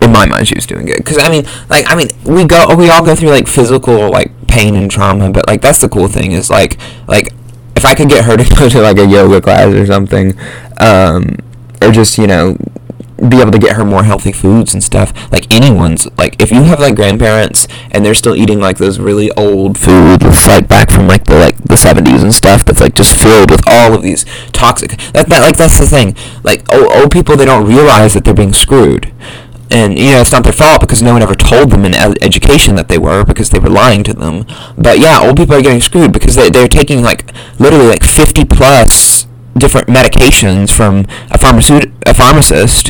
in 0.00 0.12
my 0.12 0.26
mind, 0.26 0.48
she 0.48 0.54
was 0.54 0.66
doing 0.66 0.86
good. 0.86 1.04
Cause 1.04 1.18
I 1.18 1.28
mean, 1.28 1.44
like, 1.68 1.84
I 1.88 1.94
mean, 1.94 2.08
we 2.24 2.44
go, 2.44 2.74
we 2.76 2.88
all 2.90 3.04
go 3.04 3.14
through 3.14 3.30
like 3.30 3.48
physical 3.48 4.10
like 4.10 4.30
pain 4.46 4.76
and 4.76 4.90
trauma, 4.90 5.30
but 5.30 5.46
like 5.48 5.60
that's 5.60 5.78
the 5.78 5.88
cool 5.88 6.08
thing 6.08 6.32
is 6.32 6.50
like, 6.50 6.78
like 7.08 7.32
if 7.76 7.84
I 7.84 7.94
could 7.94 8.08
get 8.08 8.24
her 8.24 8.36
to 8.36 8.54
go 8.58 8.68
to 8.68 8.80
like 8.80 8.98
a 8.98 9.06
yoga 9.06 9.40
class 9.40 9.72
or 9.74 9.86
something, 9.86 10.38
um, 10.80 11.36
or 11.82 11.90
just 11.90 12.18
you 12.18 12.26
know 12.26 12.56
be 13.28 13.40
able 13.40 13.50
to 13.50 13.58
get 13.58 13.76
her 13.76 13.84
more 13.84 14.04
healthy 14.04 14.32
foods 14.32 14.74
and 14.74 14.82
stuff. 14.82 15.12
Like 15.32 15.52
anyone's 15.52 16.06
like 16.16 16.40
if 16.40 16.50
you 16.52 16.62
have 16.64 16.78
like 16.80 16.94
grandparents 16.94 17.66
and 17.90 18.04
they're 18.04 18.14
still 18.14 18.36
eating 18.36 18.60
like 18.60 18.78
those 18.78 18.98
really 18.98 19.30
old 19.32 19.76
food 19.76 20.20
that's 20.20 20.46
like 20.46 20.68
back 20.68 20.90
from 20.90 21.08
like 21.08 21.24
the 21.24 21.34
like 21.34 21.56
the 21.56 21.74
70s 21.74 22.22
and 22.22 22.32
stuff 22.32 22.64
that's 22.64 22.80
like 22.80 22.94
just 22.94 23.20
filled 23.20 23.50
with 23.50 23.62
all 23.66 23.94
of 23.94 24.02
these 24.02 24.24
toxic 24.52 24.90
that, 25.12 25.28
that 25.28 25.42
like 25.42 25.56
that's 25.56 25.78
the 25.78 25.86
thing. 25.86 26.14
Like 26.44 26.72
old, 26.72 26.92
old 26.92 27.10
people 27.10 27.36
they 27.36 27.44
don't 27.44 27.66
realize 27.66 28.14
that 28.14 28.24
they're 28.24 28.34
being 28.34 28.54
screwed. 28.54 29.12
And 29.70 29.98
you 29.98 30.12
know 30.12 30.20
it's 30.20 30.32
not 30.32 30.44
their 30.44 30.52
fault 30.52 30.80
because 30.80 31.02
no 31.02 31.12
one 31.12 31.22
ever 31.22 31.34
told 31.34 31.70
them 31.70 31.84
in 31.84 31.94
education 31.94 32.76
that 32.76 32.88
they 32.88 32.98
were 32.98 33.24
because 33.24 33.50
they 33.50 33.58
were 33.58 33.68
lying 33.68 34.04
to 34.04 34.14
them. 34.14 34.46
But 34.78 34.98
yeah, 34.98 35.20
old 35.20 35.36
people 35.36 35.56
are 35.56 35.62
getting 35.62 35.80
screwed 35.80 36.12
because 36.12 36.36
they 36.36 36.50
they're 36.50 36.68
taking 36.68 37.02
like 37.02 37.32
literally 37.58 37.88
like 37.88 38.04
50 38.04 38.44
plus 38.44 39.26
different 39.58 39.88
medications 39.88 40.70
from 40.70 41.00
a, 41.30 41.38
pharmaceut- 41.38 41.92
a 42.06 42.14
pharmacist 42.14 42.88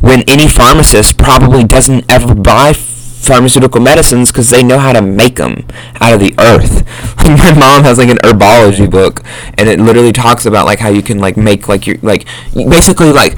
when 0.00 0.22
any 0.28 0.48
pharmacist 0.48 1.18
probably 1.18 1.64
doesn't 1.64 2.10
ever 2.10 2.34
buy 2.34 2.72
pharmaceutical 2.72 3.80
medicines 3.80 4.32
because 4.32 4.50
they 4.50 4.62
know 4.62 4.78
how 4.78 4.92
to 4.92 5.02
make 5.02 5.36
them 5.36 5.66
out 6.00 6.14
of 6.14 6.20
the 6.20 6.34
earth. 6.38 6.84
my 7.24 7.52
mom 7.52 7.84
has 7.84 7.98
like 7.98 8.08
an 8.08 8.16
herbology 8.18 8.90
book, 8.90 9.22
and 9.58 9.68
it 9.68 9.78
literally 9.78 10.12
talks 10.12 10.46
about 10.46 10.66
like 10.66 10.78
how 10.78 10.88
you 10.88 11.02
can 11.02 11.18
like 11.18 11.36
make 11.36 11.68
like 11.68 11.86
your 11.86 11.96
like 12.02 12.26
basically 12.54 13.12
like 13.12 13.36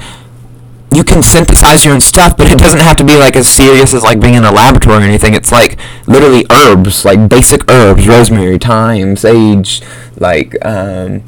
you 0.93 1.03
can 1.03 1.23
synthesize 1.23 1.83
your 1.83 1.93
own 1.93 2.01
stuff, 2.01 2.37
but 2.37 2.51
it 2.51 2.59
doesn't 2.59 2.79
have 2.79 2.95
to 2.97 3.03
be 3.03 3.15
like 3.15 3.35
as 3.35 3.47
serious 3.47 3.93
as 3.93 4.03
like 4.03 4.19
being 4.19 4.35
in 4.35 4.43
a 4.43 4.51
laboratory 4.51 4.97
or 4.97 5.01
anything. 5.01 5.33
It's 5.33 5.51
like 5.51 5.79
literally 6.07 6.45
herbs, 6.51 7.03
like 7.03 7.27
basic 7.27 7.69
herbs, 7.69 8.07
rosemary, 8.07 8.59
thyme, 8.59 9.15
sage, 9.15 9.81
like 10.17 10.55
um, 10.63 11.23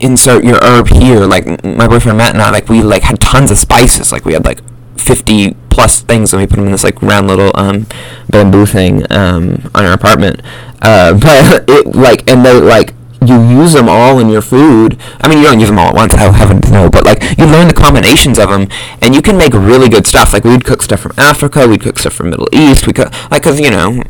insert 0.00 0.44
your 0.44 0.58
herb 0.62 0.88
here. 0.88 1.26
Like 1.26 1.46
my 1.64 1.86
boyfriend 1.86 2.18
Matt 2.18 2.34
and 2.34 2.42
I, 2.42 2.50
like 2.50 2.68
we 2.68 2.82
like 2.82 3.02
had 3.02 3.20
tons 3.20 3.50
of 3.50 3.58
spices. 3.58 4.12
Like 4.12 4.24
we 4.24 4.32
had 4.32 4.44
like 4.44 4.60
50 4.96 5.54
plus 5.70 6.00
things 6.02 6.32
and 6.32 6.42
we 6.42 6.46
put 6.46 6.56
them 6.56 6.66
in 6.66 6.72
this 6.72 6.84
like 6.84 7.00
round 7.02 7.26
little 7.28 7.52
um, 7.54 7.86
bamboo 8.28 8.66
thing 8.66 9.10
um, 9.12 9.70
on 9.74 9.84
our 9.84 9.92
apartment. 9.92 10.40
Uh, 10.82 11.14
but 11.18 11.64
it 11.68 11.94
like 11.94 12.28
and 12.30 12.44
they 12.44 12.60
like 12.60 12.94
you 13.24 13.34
use 13.48 13.74
them 13.74 13.88
all 13.88 14.18
in 14.18 14.30
your 14.30 14.40
food. 14.40 14.98
I 15.20 15.28
mean, 15.28 15.38
you 15.38 15.44
don't 15.44 15.60
use 15.60 15.68
them 15.68 15.78
all 15.78 15.88
at 15.88 15.94
once. 15.94 16.14
I 16.14 16.32
haven't 16.32 16.70
know, 16.70 16.88
but 16.88 17.04
like 17.04 17.22
you 17.38 17.44
learn 17.44 17.68
the 17.68 17.74
combinations 17.74 18.38
of 18.38 18.48
them, 18.48 18.68
and 19.02 19.14
you 19.14 19.20
can 19.20 19.36
make 19.36 19.52
really 19.52 19.88
good 19.88 20.06
stuff. 20.06 20.32
Like 20.32 20.44
we'd 20.44 20.64
cook 20.64 20.82
stuff 20.82 21.00
from 21.00 21.12
Africa, 21.18 21.68
we'd 21.68 21.82
cook 21.82 21.98
stuff 21.98 22.14
from 22.14 22.30
Middle 22.30 22.48
East. 22.52 22.86
We 22.86 22.94
cook 22.94 23.12
like 23.30 23.42
because 23.42 23.60
you 23.60 23.70
know 23.70 24.02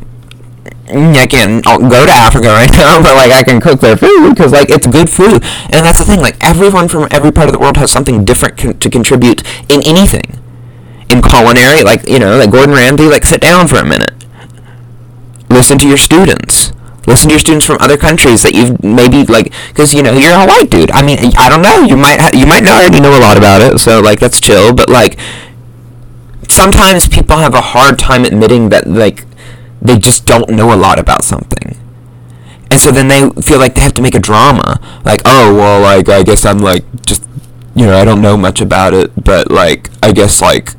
Mm, 0.91 1.15
I 1.17 1.27
can't 1.27 1.65
go 1.65 2.05
to 2.07 2.13
Africa 2.13 2.49
right 2.61 2.71
now, 2.73 3.01
but 3.03 3.15
like 3.15 3.31
I 3.33 3.43
can 3.43 3.61
cook 3.61 3.81
their 3.81 3.97
food 3.97 4.31
because 4.31 4.53
like 4.53 4.71
it's 4.71 4.87
good 4.87 5.09
food, 5.09 5.43
and 5.71 5.87
that's 5.87 5.99
the 5.99 6.05
thing. 6.05 6.21
Like 6.21 6.37
everyone 6.41 6.89
from 6.89 7.07
every 7.11 7.31
part 7.31 7.49
of 7.49 7.53
the 7.53 7.59
world 7.61 7.77
has 7.77 7.91
something 7.93 8.25
different 8.25 8.59
con- 8.59 8.79
to 8.79 8.91
contribute 8.91 9.43
in 9.71 9.83
anything. 9.87 10.39
In 11.09 11.23
culinary, 11.23 11.83
like 11.83 12.09
you 12.09 12.19
know, 12.19 12.37
like 12.37 12.51
Gordon 12.51 12.75
Ramsay, 12.75 13.07
like 13.07 13.25
sit 13.25 13.41
down 13.41 13.69
for 13.69 13.77
a 13.77 13.85
minute, 13.87 14.15
listen 15.49 15.79
to 15.79 15.89
your 15.89 15.97
students, 15.97 16.73
listen 17.07 17.29
to 17.29 17.35
your 17.35 17.41
students 17.41 17.67
from 17.67 17.79
other 17.81 17.97
countries 17.97 18.43
that 18.43 18.55
you've 18.55 18.83
maybe 18.83 19.25
like 19.27 19.53
because 19.69 19.95
you 19.95 20.03
know 20.03 20.13
you're 20.13 20.35
a 20.35 20.47
white 20.47 20.71
dude. 20.71 20.91
I 20.91 21.03
mean, 21.03 21.19
I 21.39 21.49
don't 21.49 21.63
know, 21.63 21.83
you 21.83 21.97
might 21.97 22.21
ha- 22.21 22.31
you 22.35 22.47
might 22.47 22.67
already 22.67 23.01
know 23.01 23.17
a 23.17 23.23
lot 23.23 23.37
about 23.37 23.61
it, 23.63 23.79
so 23.79 24.01
like 24.01 24.21
that's 24.21 24.41
chill. 24.41 24.73
But 24.75 24.89
like 24.89 25.19
sometimes 26.49 27.09
people 27.09 27.37
have 27.37 27.55
a 27.55 27.61
hard 27.61 27.99
time 27.99 28.25
admitting 28.25 28.69
that 28.71 28.87
like 28.89 29.25
they 29.81 29.99
just 29.99 30.27
don't 30.27 30.51
know 30.51 30.73
a 30.73 30.77
lot 30.77 30.99
about 30.99 31.25
something. 31.25 31.77
And 32.71 32.81
so 32.81 32.93
then 32.93 33.09
they 33.09 33.29
feel 33.43 33.59
like 33.59 33.75
they 33.75 33.81
have 33.81 33.95
to 33.95 34.03
make 34.03 34.15
a 34.15 34.21
drama. 34.21 34.81
Like, 35.05 35.23
oh, 35.25 35.55
well, 35.55 35.81
like, 35.81 36.09
I 36.09 36.23
guess 36.23 36.45
I'm, 36.45 36.59
like, 36.59 36.85
just, 37.05 37.25
you 37.75 37.87
know, 37.87 37.99
I 37.99 38.05
don't 38.05 38.23
know 38.23 38.37
much 38.37 38.61
about 38.61 38.95
it, 38.95 39.13
but, 39.25 39.51
like, 39.51 39.91
I 40.03 40.13
guess, 40.13 40.41
like, 40.41 40.75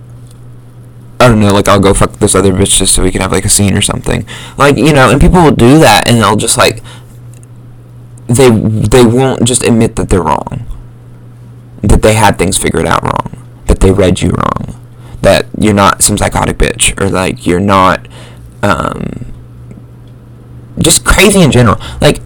I 1.20 1.27
don't 1.27 1.41
know, 1.41 1.53
like, 1.53 1.67
I'll 1.67 1.81
go 1.81 1.93
fuck 1.93 2.13
this 2.13 2.34
other 2.34 2.53
bitch 2.53 2.77
just 2.77 2.96
so 2.96 3.03
we 3.03 3.12
can 3.12 3.22
have, 3.22 3.31
like, 3.31 3.43
a 3.43 3.50
scene 3.50 3.75
or 3.75 3.81
something. 3.81 4.25
Like, 4.58 4.77
you 4.77 4.93
know, 4.93 5.12
and 5.12 5.20
people 5.20 5.41
will 5.41 5.55
do 5.55 5.79
that, 5.79 6.08
and 6.08 6.17
they'll 6.17 6.38
just, 6.38 6.58
like, 6.58 6.81
they, 8.27 8.50
they 8.50 9.05
won't 9.05 9.43
just 9.43 9.62
admit 9.63 9.98
that 9.98 10.10
they're 10.10 10.24
wrong. 10.24 10.65
That 11.84 12.01
they 12.01 12.13
had 12.13 12.38
things 12.38 12.58
figured 12.58 12.86
out 12.86 13.03
wrong. 13.03 13.46
That 13.65 13.81
they 13.81 13.91
read 13.91 14.22
you 14.22 14.29
wrong. 14.29 14.79
That 15.22 15.48
you're 15.60 15.74
not 15.74 16.01
some 16.01 16.17
psychotic 16.17 16.58
bitch. 16.58 17.00
Or, 17.01 17.10
like, 17.10 17.46
you're 17.46 17.60
not 17.60 18.08
um, 18.63 19.34
just 20.80 21.06
crazy 21.06 21.41
in 21.41 21.51
general. 21.51 21.77
Like, 22.00 22.22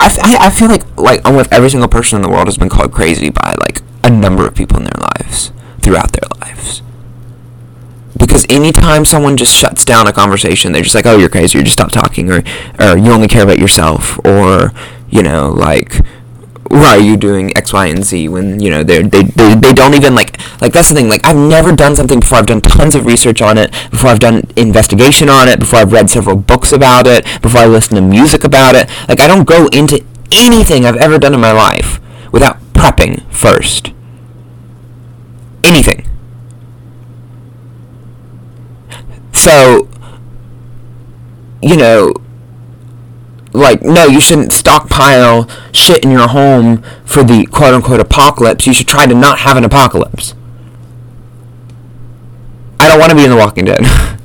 I, 0.00 0.46
I, 0.46 0.50
feel 0.50 0.68
like 0.68 0.84
like 0.96 1.24
almost 1.24 1.52
every 1.52 1.70
single 1.70 1.88
person 1.88 2.16
in 2.16 2.22
the 2.22 2.28
world 2.28 2.46
has 2.46 2.56
been 2.56 2.68
called 2.68 2.92
crazy 2.92 3.30
by 3.30 3.54
like 3.60 3.82
a 4.04 4.10
number 4.10 4.46
of 4.46 4.54
people 4.54 4.78
in 4.78 4.84
their 4.84 5.00
lives 5.16 5.52
throughout 5.80 6.12
their 6.12 6.28
lives. 6.40 6.82
Because 8.16 8.46
anytime 8.48 9.04
someone 9.04 9.36
just 9.36 9.54
shuts 9.54 9.84
down 9.84 10.06
a 10.06 10.12
conversation, 10.12 10.72
they're 10.72 10.82
just 10.82 10.94
like, 10.94 11.06
"Oh, 11.06 11.16
you're 11.16 11.28
crazy," 11.28 11.58
You 11.58 11.64
just 11.64 11.74
stop 11.74 11.90
talking, 11.90 12.30
or 12.30 12.42
or 12.78 12.96
you 12.96 13.12
only 13.12 13.28
care 13.28 13.42
about 13.42 13.58
yourself, 13.58 14.18
or 14.24 14.72
you 15.10 15.22
know, 15.22 15.50
like 15.50 16.00
why 16.68 16.96
are 16.96 17.00
you 17.00 17.16
doing 17.16 17.56
X, 17.56 17.72
Y, 17.72 17.86
and 17.86 18.04
Z 18.04 18.28
when 18.28 18.60
you 18.60 18.70
know 18.70 18.82
they 18.82 19.02
they 19.02 19.22
they 19.22 19.72
don't 19.72 19.94
even 19.94 20.14
like 20.14 20.37
like 20.60 20.72
that's 20.72 20.88
the 20.88 20.94
thing. 20.94 21.08
Like 21.08 21.24
I've 21.24 21.36
never 21.36 21.74
done 21.74 21.94
something 21.96 22.20
before. 22.20 22.38
I've 22.38 22.46
done 22.46 22.60
tons 22.60 22.94
of 22.94 23.06
research 23.06 23.40
on 23.40 23.58
it. 23.58 23.70
Before 23.90 24.10
I've 24.10 24.18
done 24.18 24.42
investigation 24.56 25.28
on 25.28 25.48
it. 25.48 25.58
Before 25.58 25.78
I've 25.78 25.92
read 25.92 26.10
several 26.10 26.36
books 26.36 26.72
about 26.72 27.06
it. 27.06 27.24
Before 27.42 27.60
I 27.60 27.66
listen 27.66 27.96
to 27.96 28.02
music 28.02 28.44
about 28.44 28.74
it. 28.74 28.88
Like 29.08 29.20
I 29.20 29.28
don't 29.28 29.44
go 29.44 29.68
into 29.68 30.04
anything 30.32 30.84
I've 30.84 30.96
ever 30.96 31.18
done 31.18 31.34
in 31.34 31.40
my 31.40 31.52
life 31.52 32.00
without 32.32 32.60
prepping 32.72 33.22
first. 33.32 33.92
Anything. 35.64 36.04
So, 39.32 39.88
you 41.62 41.76
know, 41.76 42.14
like 43.52 43.82
no 43.82 44.06
you 44.06 44.20
shouldn't 44.20 44.52
stockpile 44.52 45.48
shit 45.72 46.04
in 46.04 46.10
your 46.10 46.28
home 46.28 46.82
for 47.04 47.22
the 47.22 47.46
quote 47.46 47.74
unquote 47.74 47.98
apocalypse 47.98 48.66
you 48.66 48.74
should 48.74 48.86
try 48.86 49.06
to 49.06 49.14
not 49.14 49.40
have 49.40 49.56
an 49.56 49.64
apocalypse 49.64 50.34
i 52.88 52.92
don't 52.92 53.00
want 53.00 53.10
to 53.10 53.16
be 53.16 53.24
in 53.24 53.30
the 53.30 53.36
walking 53.36 53.64
dead. 53.64 53.80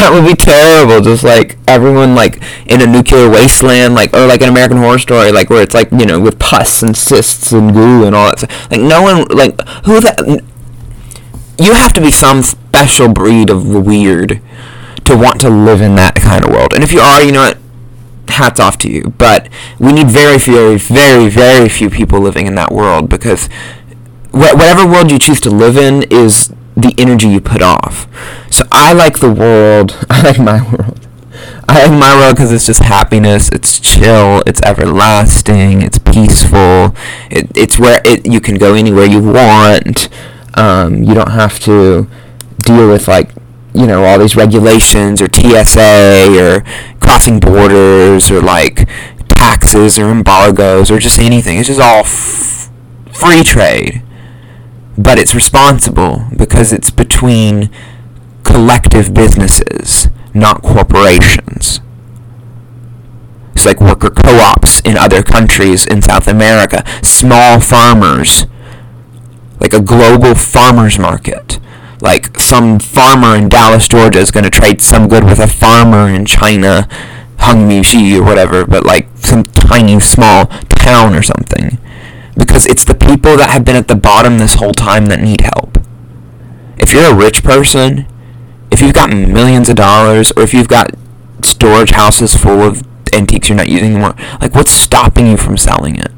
That 0.00 0.12
would 0.14 0.24
be 0.26 0.34
terrible 0.34 1.02
just 1.02 1.22
like 1.24 1.58
everyone 1.68 2.14
like 2.14 2.40
in 2.66 2.80
a 2.80 2.86
nuclear 2.86 3.28
wasteland 3.28 3.94
like 3.94 4.14
or 4.14 4.26
like 4.26 4.40
an 4.40 4.48
american 4.48 4.78
horror 4.78 4.98
story 4.98 5.30
like 5.30 5.50
where 5.50 5.62
it's 5.62 5.74
like 5.74 5.90
you 5.92 6.06
know 6.06 6.18
with 6.18 6.38
pus 6.38 6.82
and 6.82 6.96
cysts 6.96 7.52
and 7.52 7.74
goo 7.74 8.06
and 8.06 8.14
all 8.16 8.28
that 8.30 8.38
stuff. 8.38 8.70
Like 8.70 8.80
no 8.80 9.02
one 9.02 9.24
like 9.28 9.60
who 9.84 10.00
that 10.00 10.42
you 11.58 11.74
have 11.74 11.92
to 11.92 12.00
be 12.00 12.10
some 12.10 12.42
special 12.42 13.08
breed 13.08 13.50
of 13.50 13.66
weird 13.68 14.40
to 15.04 15.16
want 15.16 15.38
to 15.42 15.50
live 15.50 15.82
in 15.82 15.96
that 15.96 16.14
kind 16.14 16.44
of 16.46 16.50
world. 16.50 16.72
And 16.72 16.82
if 16.82 16.92
you 16.92 17.00
are 17.00 17.22
you 17.22 17.32
know 17.32 17.40
what? 17.50 17.58
Hats 18.28 18.58
off 18.60 18.78
to 18.78 18.90
you. 18.90 19.12
But 19.18 19.48
we 19.78 19.92
need 19.92 20.08
very, 20.08 20.38
very, 20.38 20.78
very, 20.78 21.28
very 21.28 21.68
few 21.68 21.90
people 21.90 22.20
living 22.20 22.46
in 22.46 22.54
that 22.54 22.70
world 22.72 23.10
because 23.10 23.48
wh- 24.32 24.54
whatever 24.54 24.86
world 24.86 25.10
you 25.10 25.18
choose 25.18 25.40
to 25.42 25.50
live 25.50 25.76
in 25.76 26.04
is 26.10 26.54
the 26.76 26.94
energy 26.98 27.28
you 27.28 27.40
put 27.40 27.62
off. 27.62 28.06
So 28.50 28.64
I 28.72 28.92
like 28.92 29.20
the 29.20 29.32
world. 29.32 29.96
I 30.10 30.22
like 30.22 30.38
my 30.38 30.62
world. 30.62 31.06
I 31.68 31.86
like 31.86 31.98
my 31.98 32.18
world 32.18 32.34
because 32.34 32.52
it's 32.52 32.66
just 32.66 32.82
happiness. 32.82 33.48
It's 33.50 33.78
chill. 33.78 34.42
It's 34.46 34.60
everlasting. 34.62 35.82
It's 35.82 35.98
peaceful. 35.98 36.94
It, 37.30 37.50
it's 37.54 37.78
where 37.78 38.02
it, 38.04 38.26
you 38.26 38.40
can 38.40 38.56
go 38.56 38.74
anywhere 38.74 39.04
you 39.06 39.22
want. 39.22 40.08
Um, 40.54 41.02
you 41.02 41.14
don't 41.14 41.30
have 41.30 41.60
to 41.60 42.08
deal 42.58 42.88
with 42.88 43.06
like 43.08 43.30
you 43.72 43.86
know 43.86 44.04
all 44.04 44.18
these 44.18 44.36
regulations 44.36 45.22
or 45.22 45.28
TSA 45.32 46.36
or 46.38 46.64
crossing 47.00 47.38
borders 47.38 48.30
or 48.30 48.42
like 48.42 48.88
taxes 49.28 49.98
or 49.98 50.10
embargoes 50.10 50.90
or 50.90 50.98
just 50.98 51.18
anything. 51.18 51.58
It's 51.58 51.68
just 51.68 51.80
all 51.80 52.00
f- 52.00 52.70
free 53.12 53.42
trade. 53.42 54.02
But 55.02 55.18
it's 55.18 55.34
responsible 55.34 56.26
because 56.36 56.72
it's 56.72 56.90
between 56.90 57.70
collective 58.42 59.14
businesses, 59.14 60.08
not 60.34 60.62
corporations. 60.62 61.80
It's 63.54 63.66
like 63.66 63.80
worker 63.80 64.10
co-ops 64.10 64.80
in 64.80 64.96
other 64.96 65.22
countries 65.22 65.86
in 65.86 66.02
South 66.02 66.28
America, 66.28 66.84
small 67.02 67.60
farmers, 67.60 68.46
like 69.60 69.72
a 69.72 69.80
global 69.80 70.34
farmers 70.34 70.98
market 70.98 71.58
like 72.00 72.38
some 72.38 72.78
farmer 72.78 73.36
in 73.36 73.48
Dallas, 73.48 73.86
Georgia 73.86 74.18
is 74.18 74.30
going 74.30 74.44
to 74.44 74.50
trade 74.50 74.80
some 74.80 75.08
good 75.08 75.24
with 75.24 75.38
a 75.38 75.46
farmer 75.46 76.08
in 76.08 76.24
China, 76.24 76.88
Hongmishi 77.36 78.18
or 78.18 78.24
whatever, 78.24 78.64
but 78.64 78.84
like 78.84 79.08
some 79.18 79.44
tiny 79.44 80.00
small 80.00 80.46
town 80.68 81.14
or 81.14 81.22
something. 81.22 81.78
Because 82.40 82.66
it's 82.66 82.84
the 82.84 82.94
people 82.96 83.36
that 83.36 83.50
have 83.50 83.64
been 83.64 83.76
at 83.76 83.86
the 83.86 83.94
bottom 83.94 84.38
this 84.38 84.54
whole 84.54 84.72
time 84.72 85.06
that 85.06 85.20
need 85.20 85.42
help. 85.42 85.78
If 86.78 86.92
you're 86.92 87.12
a 87.12 87.14
rich 87.14 87.44
person, 87.44 88.06
if 88.72 88.80
you've 88.80 88.94
got 88.94 89.10
millions 89.10 89.68
of 89.68 89.76
dollars, 89.76 90.32
or 90.32 90.42
if 90.42 90.52
you've 90.52 90.66
got 90.66 90.90
storage 91.44 91.90
houses 91.90 92.34
full 92.34 92.62
of 92.62 92.82
antiques 93.12 93.48
you're 93.48 93.56
not 93.56 93.68
using 93.68 93.92
anymore, 93.92 94.14
like 94.40 94.54
what's 94.54 94.72
stopping 94.72 95.28
you 95.28 95.36
from 95.36 95.56
selling 95.56 95.96
it? 95.96 96.12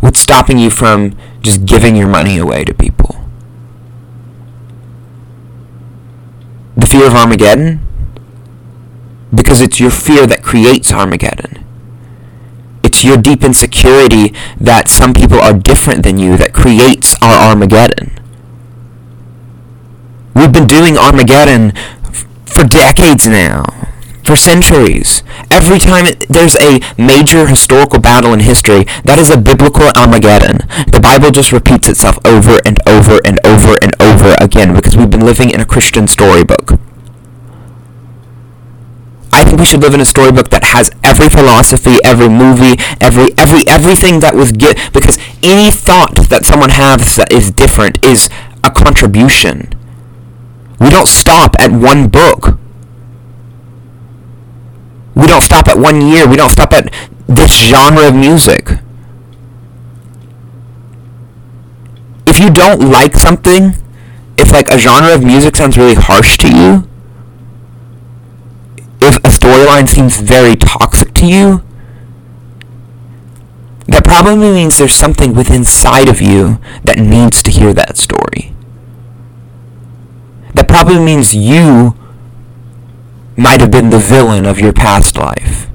What's 0.00 0.18
stopping 0.18 0.58
you 0.58 0.68
from 0.68 1.16
just 1.40 1.64
giving 1.64 1.96
your 1.96 2.08
money 2.08 2.36
away 2.36 2.64
to 2.64 2.74
people? 2.74 3.14
the 6.76 6.86
fear 6.86 7.06
of 7.06 7.14
Armageddon? 7.14 7.80
Because 9.34 9.60
it's 9.60 9.80
your 9.80 9.90
fear 9.90 10.26
that 10.26 10.42
creates 10.42 10.92
Armageddon. 10.92 11.63
It's 12.84 13.02
your 13.02 13.16
deep 13.16 13.42
insecurity 13.42 14.34
that 14.60 14.88
some 14.88 15.14
people 15.14 15.40
are 15.40 15.54
different 15.54 16.02
than 16.04 16.18
you 16.18 16.36
that 16.36 16.52
creates 16.52 17.16
our 17.22 17.50
Armageddon. 17.50 18.12
We've 20.34 20.52
been 20.52 20.66
doing 20.66 20.98
Armageddon 20.98 21.74
f- 21.76 22.26
for 22.44 22.64
decades 22.64 23.26
now 23.26 23.64
for 24.24 24.36
centuries. 24.36 25.22
Every 25.50 25.78
time 25.78 26.06
it, 26.06 26.26
there's 26.28 26.56
a 26.56 26.80
major 27.00 27.46
historical 27.46 28.00
battle 28.00 28.32
in 28.32 28.40
history, 28.40 28.84
that 29.04 29.18
is 29.18 29.30
a 29.30 29.40
biblical 29.40 29.88
Armageddon. 29.96 30.66
The 30.90 31.00
Bible 31.00 31.30
just 31.30 31.52
repeats 31.52 31.88
itself 31.88 32.18
over 32.24 32.60
and 32.64 32.78
over 32.88 33.20
and 33.24 33.38
over 33.44 33.76
and 33.82 33.94
over 34.00 34.34
again 34.40 34.74
because 34.74 34.96
we've 34.96 35.10
been 35.10 35.24
living 35.24 35.50
in 35.50 35.60
a 35.60 35.66
Christian 35.66 36.06
storybook. 36.06 36.80
Think 39.54 39.60
we 39.60 39.66
should 39.66 39.82
live 39.82 39.94
in 39.94 40.00
a 40.00 40.04
storybook 40.04 40.50
that 40.50 40.64
has 40.74 40.90
every 41.04 41.28
philosophy, 41.28 41.98
every 42.02 42.28
movie, 42.28 42.74
every 43.00 43.30
every 43.38 43.62
everything 43.68 44.18
that 44.18 44.34
was 44.34 44.50
get 44.50 44.74
because 44.92 45.16
any 45.44 45.70
thought 45.70 46.28
that 46.28 46.44
someone 46.44 46.70
has 46.70 47.14
that 47.14 47.30
is 47.30 47.52
different 47.52 48.04
is 48.04 48.28
a 48.64 48.70
contribution. 48.72 49.70
We 50.80 50.90
don't 50.90 51.06
stop 51.06 51.54
at 51.60 51.70
one 51.70 52.08
book. 52.08 52.58
We 55.14 55.28
don't 55.28 55.40
stop 55.40 55.68
at 55.68 55.78
one 55.78 56.00
year. 56.00 56.26
We 56.26 56.34
don't 56.34 56.50
stop 56.50 56.72
at 56.72 56.92
this 57.28 57.52
genre 57.54 58.08
of 58.08 58.16
music. 58.16 58.70
If 62.26 62.40
you 62.40 62.50
don't 62.50 62.90
like 62.90 63.14
something, 63.14 63.74
if 64.36 64.50
like 64.50 64.68
a 64.70 64.78
genre 64.78 65.14
of 65.14 65.22
music 65.22 65.54
sounds 65.54 65.78
really 65.78 65.94
harsh 65.94 66.38
to 66.38 66.50
you, 66.50 66.88
storyline 69.44 69.86
seems 69.86 70.20
very 70.20 70.56
toxic 70.56 71.12
to 71.12 71.26
you, 71.26 71.62
that 73.86 74.02
probably 74.02 74.36
means 74.36 74.78
there's 74.78 74.94
something 74.94 75.34
within 75.34 75.56
inside 75.56 76.08
of 76.08 76.22
you 76.22 76.58
that 76.84 76.98
needs 76.98 77.42
to 77.42 77.50
hear 77.50 77.74
that 77.74 77.98
story. 77.98 78.54
That 80.54 80.66
probably 80.66 80.98
means 80.98 81.34
you 81.34 81.94
might 83.36 83.60
have 83.60 83.70
been 83.70 83.90
the 83.90 83.98
villain 83.98 84.46
of 84.46 84.58
your 84.58 84.72
past 84.72 85.18
life. 85.18 85.68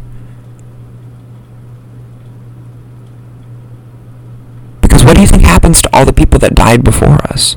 Because 4.82 5.06
what 5.06 5.16
do 5.16 5.22
you 5.22 5.28
think 5.28 5.44
happens 5.44 5.80
to 5.84 5.90
all 5.94 6.06
the 6.06 6.14
people 6.14 6.40
that 6.40 6.56
died 6.56 6.84
before 6.84 7.22
us? 7.32 7.56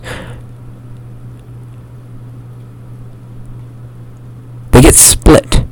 They 4.72 4.82
get 4.82 4.94
split. 4.94 5.62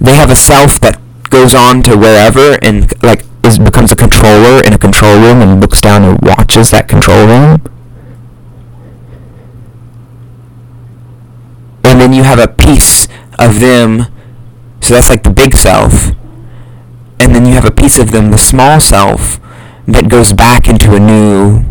They 0.00 0.14
have 0.14 0.30
a 0.30 0.36
self 0.48 0.80
that 0.80 1.00
goes 1.30 1.54
on 1.54 1.82
to 1.82 1.96
wherever 1.96 2.58
and 2.62 2.92
like 3.02 3.22
is 3.44 3.58
becomes 3.58 3.92
a 3.92 3.96
controller 3.96 4.62
in 4.64 4.72
a 4.72 4.78
control 4.78 5.16
room 5.24 5.42
and 5.42 5.60
looks 5.60 5.80
down 5.80 6.02
and 6.02 6.18
watches 6.22 6.70
that 6.70 6.88
control 6.88 7.26
room. 7.26 7.60
and 11.88 12.00
then 12.02 12.12
you 12.12 12.22
have 12.22 12.38
a 12.38 12.46
piece 12.46 13.08
of 13.38 13.60
them 13.60 14.06
so 14.80 14.94
that's 14.94 15.10
like 15.10 15.22
the 15.22 15.30
big 15.30 15.56
self. 15.56 16.12
And 17.20 17.34
then 17.34 17.44
you 17.44 17.54
have 17.54 17.64
a 17.64 17.72
piece 17.72 17.98
of 17.98 18.12
them 18.12 18.30
the 18.30 18.38
small 18.38 18.78
self 18.78 19.40
that 19.86 20.08
goes 20.08 20.32
back 20.32 20.68
into 20.68 20.94
a 20.94 21.00
new 21.00 21.64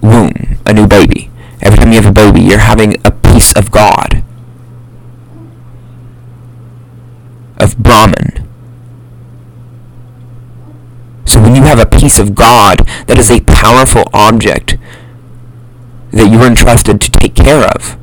womb 0.00 0.58
a 0.66 0.72
new 0.72 0.86
baby. 0.86 1.30
Every 1.62 1.78
time 1.78 1.92
you 1.92 2.00
have 2.00 2.10
a 2.10 2.12
baby 2.12 2.40
you're 2.40 2.58
having 2.58 2.96
a 3.04 3.10
piece 3.10 3.52
of 3.52 3.70
god 3.70 4.24
of 7.60 7.78
brahman 7.78 8.48
so 11.24 11.40
when 11.40 11.54
you 11.54 11.62
have 11.62 11.78
a 11.78 11.86
piece 11.86 12.18
of 12.18 12.34
god 12.34 12.78
that 13.06 13.18
is 13.18 13.30
a 13.30 13.40
powerful 13.42 14.04
object 14.12 14.76
that 16.10 16.30
you 16.30 16.40
are 16.40 16.46
entrusted 16.46 17.00
to 17.00 17.10
take 17.10 17.34
care 17.34 17.64
of 17.64 17.96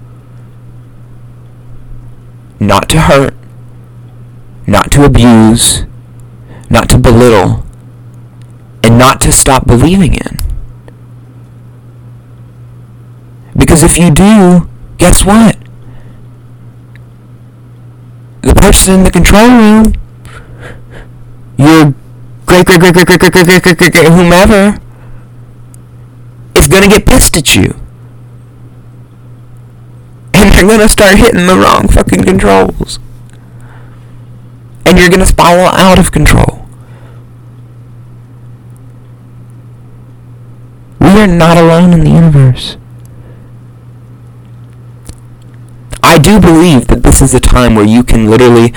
not 2.60 2.90
to 2.90 3.00
hurt, 3.00 3.36
not 4.66 4.92
to 4.92 5.04
abuse, 5.06 5.86
not 6.70 6.90
to 6.90 6.98
belittle, 6.98 7.66
and 8.84 8.98
not 8.98 9.22
to 9.22 9.32
stop 9.32 9.66
believing 9.68 10.16
in. 10.16 10.38
Because 13.56 13.84
if 13.84 13.98
you 13.98 14.12
do, 14.12 14.70
guess 14.98 15.26
what? 15.26 15.57
Person 18.68 18.96
in 18.96 19.04
the 19.06 19.12
control 19.12 19.48
room, 19.48 19.94
your 21.58 21.96
great 22.46 22.66
great 22.66 22.82
great 22.82 22.94
great 22.94 23.08
great 23.08 23.20
great 23.22 23.32
great 23.32 23.46
great 23.46 23.64
great 23.64 23.78
great 23.78 23.94
great 23.94 24.08
whomever, 24.12 24.78
is 26.54 26.68
gonna 26.68 26.90
get 26.90 27.06
pissed 27.06 27.38
at 27.38 27.56
you. 27.56 27.80
And 30.34 30.52
they're 30.52 30.68
gonna 30.68 30.90
start 30.90 31.16
hitting 31.18 31.48
the 31.48 31.56
wrong 31.56 31.88
fucking 31.88 32.26
controls. 32.26 33.00
And 34.86 35.00
you're 35.00 35.10
gonna 35.10 35.26
spiral 35.26 35.68
out 35.68 35.98
of 35.98 36.12
control. 36.12 36.68
We 41.00 41.08
are 41.08 41.28
not 41.28 41.56
alone 41.56 41.94
in 41.94 42.04
the 42.04 42.10
universe. 42.10 42.76
I 46.08 46.18
do 46.18 46.40
believe 46.40 46.88
that 46.88 47.04
this 47.04 47.22
is 47.22 47.34
a 47.34 47.40
time 47.42 47.76
where 47.76 47.86
you 47.86 48.02
can 48.02 48.30
literally 48.30 48.74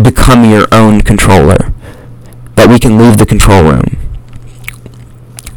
become 0.00 0.48
your 0.48 0.68
own 0.70 1.00
controller. 1.00 1.74
That 2.54 2.68
we 2.68 2.78
can 2.78 2.96
leave 2.96 3.18
the 3.18 3.26
control 3.26 3.64
room. 3.64 3.98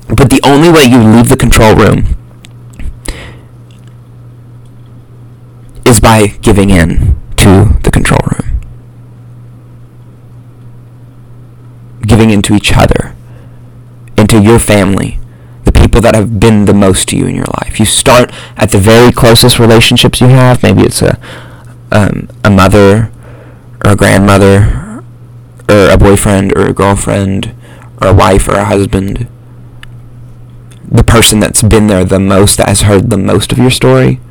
But 0.07 0.31
the 0.31 0.41
only 0.43 0.69
way 0.69 0.85
you 0.85 0.97
leave 0.97 1.29
the 1.29 1.37
control 1.37 1.75
room 1.75 2.17
is 5.85 5.99
by 5.99 6.25
giving 6.41 6.71
in 6.71 7.21
to 7.37 7.77
the 7.83 7.91
control 7.91 8.19
room. 8.31 8.59
Giving 12.01 12.31
in 12.31 12.41
to 12.41 12.55
each 12.55 12.73
other, 12.75 13.15
into 14.17 14.41
your 14.41 14.57
family, 14.57 15.20
people 15.91 16.01
that 16.01 16.15
have 16.15 16.39
been 16.39 16.63
the 16.63 16.73
most 16.73 17.09
to 17.09 17.17
you 17.17 17.25
in 17.25 17.35
your 17.35 17.51
life. 17.61 17.77
You 17.77 17.85
start 17.85 18.31
at 18.55 18.71
the 18.71 18.77
very 18.77 19.11
closest 19.11 19.59
relationships 19.59 20.21
you 20.21 20.27
have. 20.27 20.63
Maybe 20.63 20.83
it's 20.83 21.01
a 21.01 21.19
um, 21.91 22.29
a 22.45 22.49
mother 22.49 23.11
or 23.83 23.91
a 23.91 23.95
grandmother 23.97 25.03
or 25.67 25.89
a 25.89 25.97
boyfriend 25.97 26.55
or 26.55 26.67
a 26.67 26.73
girlfriend 26.73 27.53
or 28.01 28.07
a 28.07 28.13
wife 28.13 28.47
or 28.47 28.53
a 28.53 28.63
husband. 28.63 29.27
The 30.89 31.03
person 31.03 31.41
that's 31.41 31.61
been 31.61 31.87
there 31.87 32.05
the 32.05 32.19
most, 32.19 32.57
that 32.57 32.69
has 32.69 32.81
heard 32.81 33.09
the 33.09 33.17
most 33.17 33.51
of 33.51 33.57
your 33.57 33.69
story, 33.69 34.21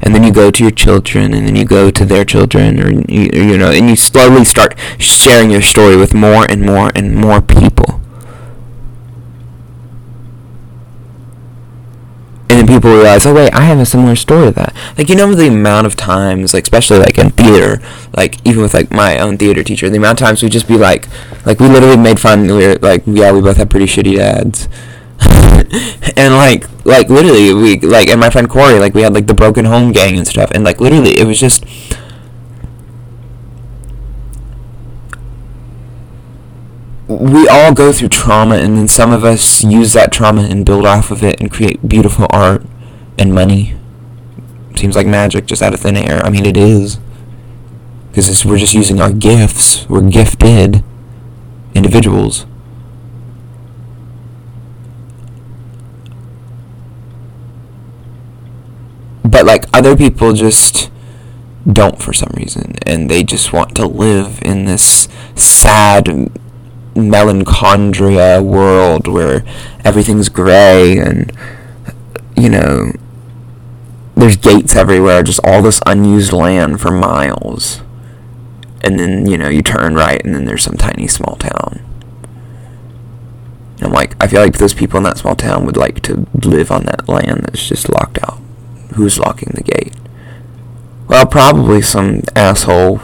and 0.00 0.14
then 0.14 0.22
you 0.22 0.32
go 0.32 0.52
to 0.52 0.62
your 0.62 0.70
children, 0.70 1.34
and 1.34 1.46
then 1.48 1.56
you 1.56 1.64
go 1.64 1.90
to 1.90 2.04
their 2.04 2.24
children, 2.24 2.80
or 2.80 2.90
you, 2.90 3.30
you 3.32 3.58
know, 3.58 3.70
and 3.70 3.88
you 3.88 3.96
slowly 3.96 4.44
start 4.44 4.76
sharing 4.98 5.50
your 5.50 5.62
story 5.62 5.96
with 5.96 6.14
more 6.14 6.44
and 6.48 6.62
more 6.62 6.90
and 6.94 7.16
more 7.16 7.40
people. 7.40 8.00
and 12.50 12.57
then 12.57 12.57
people 12.68 12.90
realize, 12.92 13.26
oh 13.26 13.34
wait, 13.34 13.52
I 13.52 13.62
have 13.62 13.78
a 13.78 13.86
similar 13.86 14.14
story 14.14 14.46
to 14.46 14.50
that. 14.52 14.74
Like 14.96 15.08
you 15.08 15.16
know 15.16 15.34
the 15.34 15.48
amount 15.48 15.86
of 15.86 15.96
times, 15.96 16.54
like 16.54 16.64
especially 16.64 16.98
like 16.98 17.18
in 17.18 17.30
theater, 17.30 17.82
like 18.16 18.46
even 18.46 18.62
with 18.62 18.74
like 18.74 18.90
my 18.90 19.18
own 19.18 19.38
theater 19.38 19.64
teacher, 19.64 19.88
the 19.90 19.96
amount 19.96 20.20
of 20.20 20.26
times 20.26 20.42
we 20.42 20.48
just 20.48 20.68
be 20.68 20.76
like, 20.76 21.08
like 21.46 21.58
we 21.58 21.68
literally 21.68 21.96
made 21.96 22.20
fun. 22.20 22.46
We 22.46 22.66
were 22.66 22.74
like, 22.76 23.02
yeah, 23.06 23.32
we 23.32 23.40
both 23.40 23.56
have 23.56 23.70
pretty 23.70 23.86
shitty 23.86 24.16
dads, 24.16 24.68
and 26.16 26.34
like 26.34 26.68
like 26.84 27.08
literally 27.08 27.54
we 27.54 27.80
like 27.80 28.08
and 28.08 28.20
my 28.20 28.30
friend 28.30 28.48
Corey, 28.48 28.78
like 28.78 28.94
we 28.94 29.02
had 29.02 29.14
like 29.14 29.26
the 29.26 29.34
broken 29.34 29.64
home 29.64 29.92
gang 29.92 30.16
and 30.16 30.26
stuff, 30.26 30.50
and 30.52 30.62
like 30.64 30.80
literally 30.80 31.18
it 31.18 31.26
was 31.26 31.40
just. 31.40 31.64
We 37.18 37.48
all 37.48 37.74
go 37.74 37.92
through 37.92 38.08
trauma 38.08 38.56
and 38.56 38.76
then 38.76 38.86
some 38.86 39.12
of 39.12 39.24
us 39.24 39.64
use 39.64 39.92
that 39.92 40.12
trauma 40.12 40.42
and 40.42 40.64
build 40.64 40.86
off 40.86 41.10
of 41.10 41.24
it 41.24 41.40
and 41.40 41.50
create 41.50 41.88
beautiful 41.88 42.26
art 42.30 42.64
and 43.18 43.34
money. 43.34 43.74
Seems 44.76 44.94
like 44.94 45.06
magic 45.06 45.46
just 45.46 45.60
out 45.60 45.74
of 45.74 45.80
thin 45.80 45.96
air. 45.96 46.24
I 46.24 46.30
mean 46.30 46.46
it 46.46 46.56
is. 46.56 46.98
Because 48.10 48.44
we're 48.44 48.58
just 48.58 48.74
using 48.74 49.00
our 49.00 49.12
gifts. 49.12 49.88
We're 49.88 50.08
gifted 50.08 50.84
individuals. 51.74 52.46
But 59.24 59.44
like 59.44 59.64
other 59.72 59.96
people 59.96 60.32
just 60.34 60.90
don't 61.70 62.00
for 62.00 62.12
some 62.12 62.32
reason 62.36 62.76
and 62.86 63.10
they 63.10 63.22
just 63.22 63.52
want 63.52 63.74
to 63.76 63.86
live 63.86 64.40
in 64.42 64.64
this 64.64 65.08
sad 65.34 66.30
melancholia 66.98 68.42
world 68.42 69.06
where 69.06 69.44
everything's 69.84 70.28
gray 70.28 70.98
and 70.98 71.32
you 72.36 72.48
know 72.48 72.92
there's 74.18 74.36
gates 74.36 74.74
everywhere 74.74 75.22
just 75.22 75.40
all 75.44 75.62
this 75.62 75.80
unused 75.86 76.32
land 76.32 76.80
for 76.80 76.90
miles. 76.90 77.82
And 78.82 78.98
then 78.98 79.26
you 79.26 79.38
know 79.38 79.48
you 79.48 79.62
turn 79.62 79.94
right 79.94 80.24
and 80.24 80.34
then 80.34 80.44
there's 80.44 80.64
some 80.64 80.76
tiny 80.76 81.06
small 81.06 81.36
town. 81.36 81.80
And 83.76 83.84
I'm 83.84 83.92
like 83.92 84.16
I 84.20 84.26
feel 84.26 84.40
like 84.40 84.58
those 84.58 84.74
people 84.74 84.98
in 84.98 85.04
that 85.04 85.18
small 85.18 85.36
town 85.36 85.64
would 85.66 85.76
like 85.76 86.00
to 86.02 86.26
live 86.34 86.72
on 86.72 86.84
that 86.86 87.08
land 87.08 87.44
that's 87.44 87.68
just 87.68 87.88
locked 87.88 88.18
out. 88.22 88.40
Who's 88.94 89.20
locking 89.20 89.52
the 89.54 89.62
gate? 89.62 89.94
Well 91.06 91.26
probably 91.26 91.80
some 91.80 92.22
asshole 92.34 93.00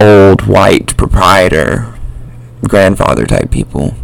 old 0.00 0.42
white 0.46 0.96
proprietor 0.96 1.93
grandfather 2.68 3.26
type 3.26 3.50
people 3.50 3.94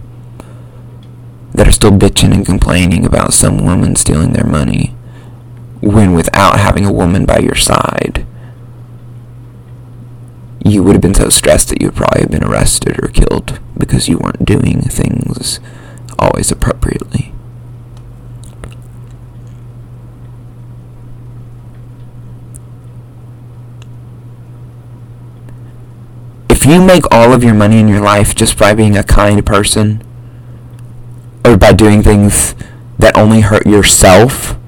that 1.53 1.66
are 1.66 1.73
still 1.73 1.90
bitching 1.90 2.33
and 2.33 2.46
complaining 2.46 3.05
about 3.05 3.33
some 3.33 3.64
woman 3.64 3.96
stealing 3.96 4.33
their 4.33 4.46
money 4.46 4.94
when 5.81 6.12
without 6.12 6.61
having 6.61 6.85
a 6.85 6.92
woman 6.92 7.25
by 7.25 7.38
your 7.38 7.55
side 7.55 8.27
you 10.64 10.83
would 10.83 10.92
have 10.92 11.03
been 11.03 11.14
so 11.14 11.29
stressed 11.29 11.68
that 11.68 11.81
you 11.81 11.88
would 11.88 11.96
probably 11.96 12.20
have 12.20 12.31
been 12.31 12.44
arrested 12.44 13.03
or 13.03 13.09
killed 13.09 13.59
because 13.79 14.09
you 14.09 14.18
weren't 14.18 14.44
doing 14.44 14.83
things 14.83 15.59
always 16.18 16.51
appropriately. 16.51 17.33
If 26.61 26.66
you 26.66 26.85
make 26.85 27.05
all 27.11 27.33
of 27.33 27.42
your 27.42 27.55
money 27.55 27.79
in 27.79 27.88
your 27.88 28.03
life 28.03 28.35
just 28.35 28.59
by 28.59 28.75
being 28.75 28.94
a 28.94 29.03
kind 29.03 29.46
person 29.46 30.03
or 31.42 31.57
by 31.57 31.73
doing 31.73 32.03
things 32.03 32.55
that 32.99 33.16
only 33.16 33.40
hurt 33.40 33.66
yourself, 33.66 34.59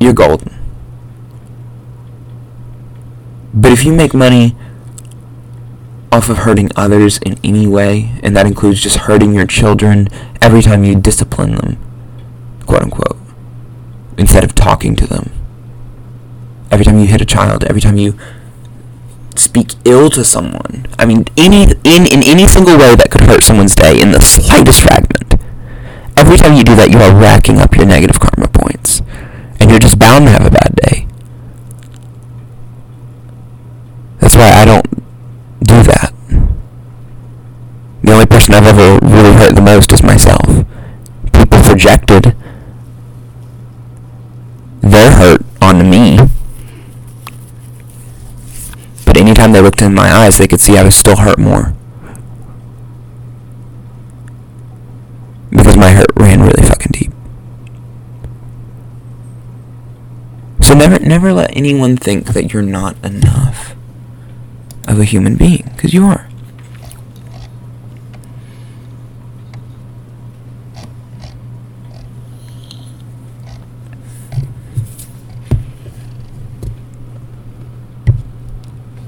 you're 0.00 0.12
golden. 0.12 0.52
But 3.54 3.70
if 3.70 3.84
you 3.84 3.92
make 3.92 4.12
money 4.12 4.56
off 6.10 6.28
of 6.28 6.38
hurting 6.38 6.72
others 6.74 7.18
in 7.18 7.38
any 7.44 7.68
way, 7.68 8.18
and 8.20 8.36
that 8.36 8.46
includes 8.46 8.82
just 8.82 8.96
hurting 8.96 9.32
your 9.32 9.46
children 9.46 10.08
every 10.42 10.60
time 10.60 10.82
you 10.82 10.96
discipline 10.96 11.54
them, 11.54 11.78
quote 12.66 12.82
unquote, 12.82 13.16
instead 14.18 14.42
of 14.42 14.56
talking 14.56 14.96
to 14.96 15.06
them, 15.06 15.30
every 16.70 16.84
time 16.84 16.98
you 16.98 17.06
hit 17.06 17.20
a 17.20 17.26
child, 17.26 17.64
every 17.64 17.80
time 17.80 17.96
you 17.96 18.18
speak 19.36 19.74
ill 19.84 20.10
to 20.10 20.24
someone. 20.24 20.86
I 20.98 21.04
mean, 21.04 21.24
any 21.36 21.64
in 21.84 22.06
in 22.06 22.22
any 22.22 22.46
single 22.46 22.76
way 22.78 22.94
that 22.94 23.10
could 23.10 23.22
hurt 23.22 23.42
someone's 23.42 23.74
day 23.74 24.00
in 24.00 24.12
the 24.12 24.20
slightest 24.20 24.82
fragment. 24.82 25.34
Every 26.16 26.36
time 26.36 26.54
you 26.54 26.62
do 26.62 26.76
that, 26.76 26.90
you 26.90 26.98
are 26.98 27.14
racking 27.14 27.58
up 27.58 27.74
your 27.76 27.86
negative 27.86 28.20
karma 28.20 28.48
points, 28.48 29.02
and 29.60 29.70
you're 29.70 29.80
just 29.80 29.98
bound 29.98 30.26
to 30.26 30.30
have 30.30 30.46
a 30.46 30.50
bad 30.50 30.76
day. 30.76 31.06
That's 34.20 34.36
why 34.36 34.50
I 34.50 34.64
don't 34.64 34.88
do 35.62 35.82
that. 35.82 36.12
The 38.02 38.12
only 38.12 38.26
person 38.26 38.54
I've 38.54 38.66
ever 38.66 38.98
really 39.04 39.34
hurt 39.34 39.54
the 39.54 39.62
most 39.62 39.92
is 39.92 40.02
myself. 40.02 40.64
People 41.32 41.60
projected 41.62 42.36
their 44.80 45.10
hurt 45.10 45.42
onto 45.60 45.84
me 45.84 46.18
anytime 49.44 49.52
they 49.52 49.60
looked 49.60 49.82
in 49.82 49.94
my 49.94 50.10
eyes, 50.10 50.38
they 50.38 50.48
could 50.48 50.60
see 50.60 50.78
I 50.78 50.82
was 50.82 50.94
still 50.94 51.16
hurt 51.16 51.38
more. 51.38 51.74
Because 55.50 55.76
my 55.76 55.90
hurt 55.90 56.10
ran 56.16 56.40
really 56.40 56.62
fucking 56.62 56.92
deep. 56.92 57.12
So 60.62 60.74
never 60.74 60.98
never 60.98 61.32
let 61.32 61.54
anyone 61.54 61.96
think 61.96 62.28
that 62.28 62.52
you're 62.52 62.62
not 62.62 62.96
enough 63.04 63.76
of 64.88 64.98
a 64.98 65.04
human 65.04 65.36
being, 65.36 65.70
because 65.74 65.92
you 65.92 66.06
are. 66.06 66.28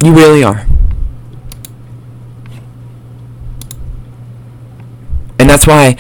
You 0.07 0.15
really 0.15 0.45
are. 0.45 0.65
And 5.41 5.51
that's 5.51 5.67
why 5.67 5.97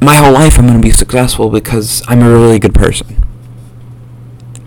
my 0.00 0.14
whole 0.14 0.32
life 0.32 0.60
I'm 0.60 0.68
going 0.68 0.80
to 0.80 0.86
be 0.86 0.92
successful 0.92 1.50
because 1.50 2.04
I'm 2.06 2.22
a 2.22 2.30
really 2.30 2.60
good 2.60 2.72
person. 2.72 3.20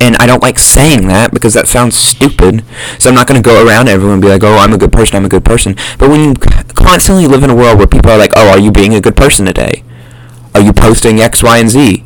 And 0.01 0.17
I 0.17 0.25
don't 0.25 0.43
like 0.43 0.59
saying 0.59 1.07
that 1.07 1.31
because 1.31 1.53
that 1.53 1.69
sounds 1.69 1.95
stupid. 1.95 2.65
So 2.97 3.09
I'm 3.09 3.15
not 3.15 3.27
going 3.27 3.41
to 3.41 3.49
go 3.49 3.65
around 3.65 3.87
everyone 3.87 4.15
and 4.15 4.21
be 4.21 4.27
like, 4.27 4.43
oh, 4.43 4.57
I'm 4.57 4.73
a 4.73 4.77
good 4.77 4.91
person, 4.91 5.15
I'm 5.15 5.23
a 5.23 5.29
good 5.29 5.45
person. 5.45 5.77
But 5.97 6.09
when 6.09 6.19
you 6.19 6.33
constantly 6.33 7.27
live 7.27 7.43
in 7.43 7.49
a 7.49 7.55
world 7.55 7.77
where 7.77 7.87
people 7.87 8.11
are 8.11 8.17
like, 8.17 8.33
oh, 8.35 8.49
are 8.49 8.59
you 8.59 8.73
being 8.73 8.93
a 8.93 8.99
good 8.99 9.15
person 9.15 9.45
today? 9.45 9.85
Are 10.53 10.59
you 10.59 10.73
posting 10.73 11.21
X, 11.21 11.41
Y, 11.41 11.57
and 11.59 11.69
Z? 11.69 12.03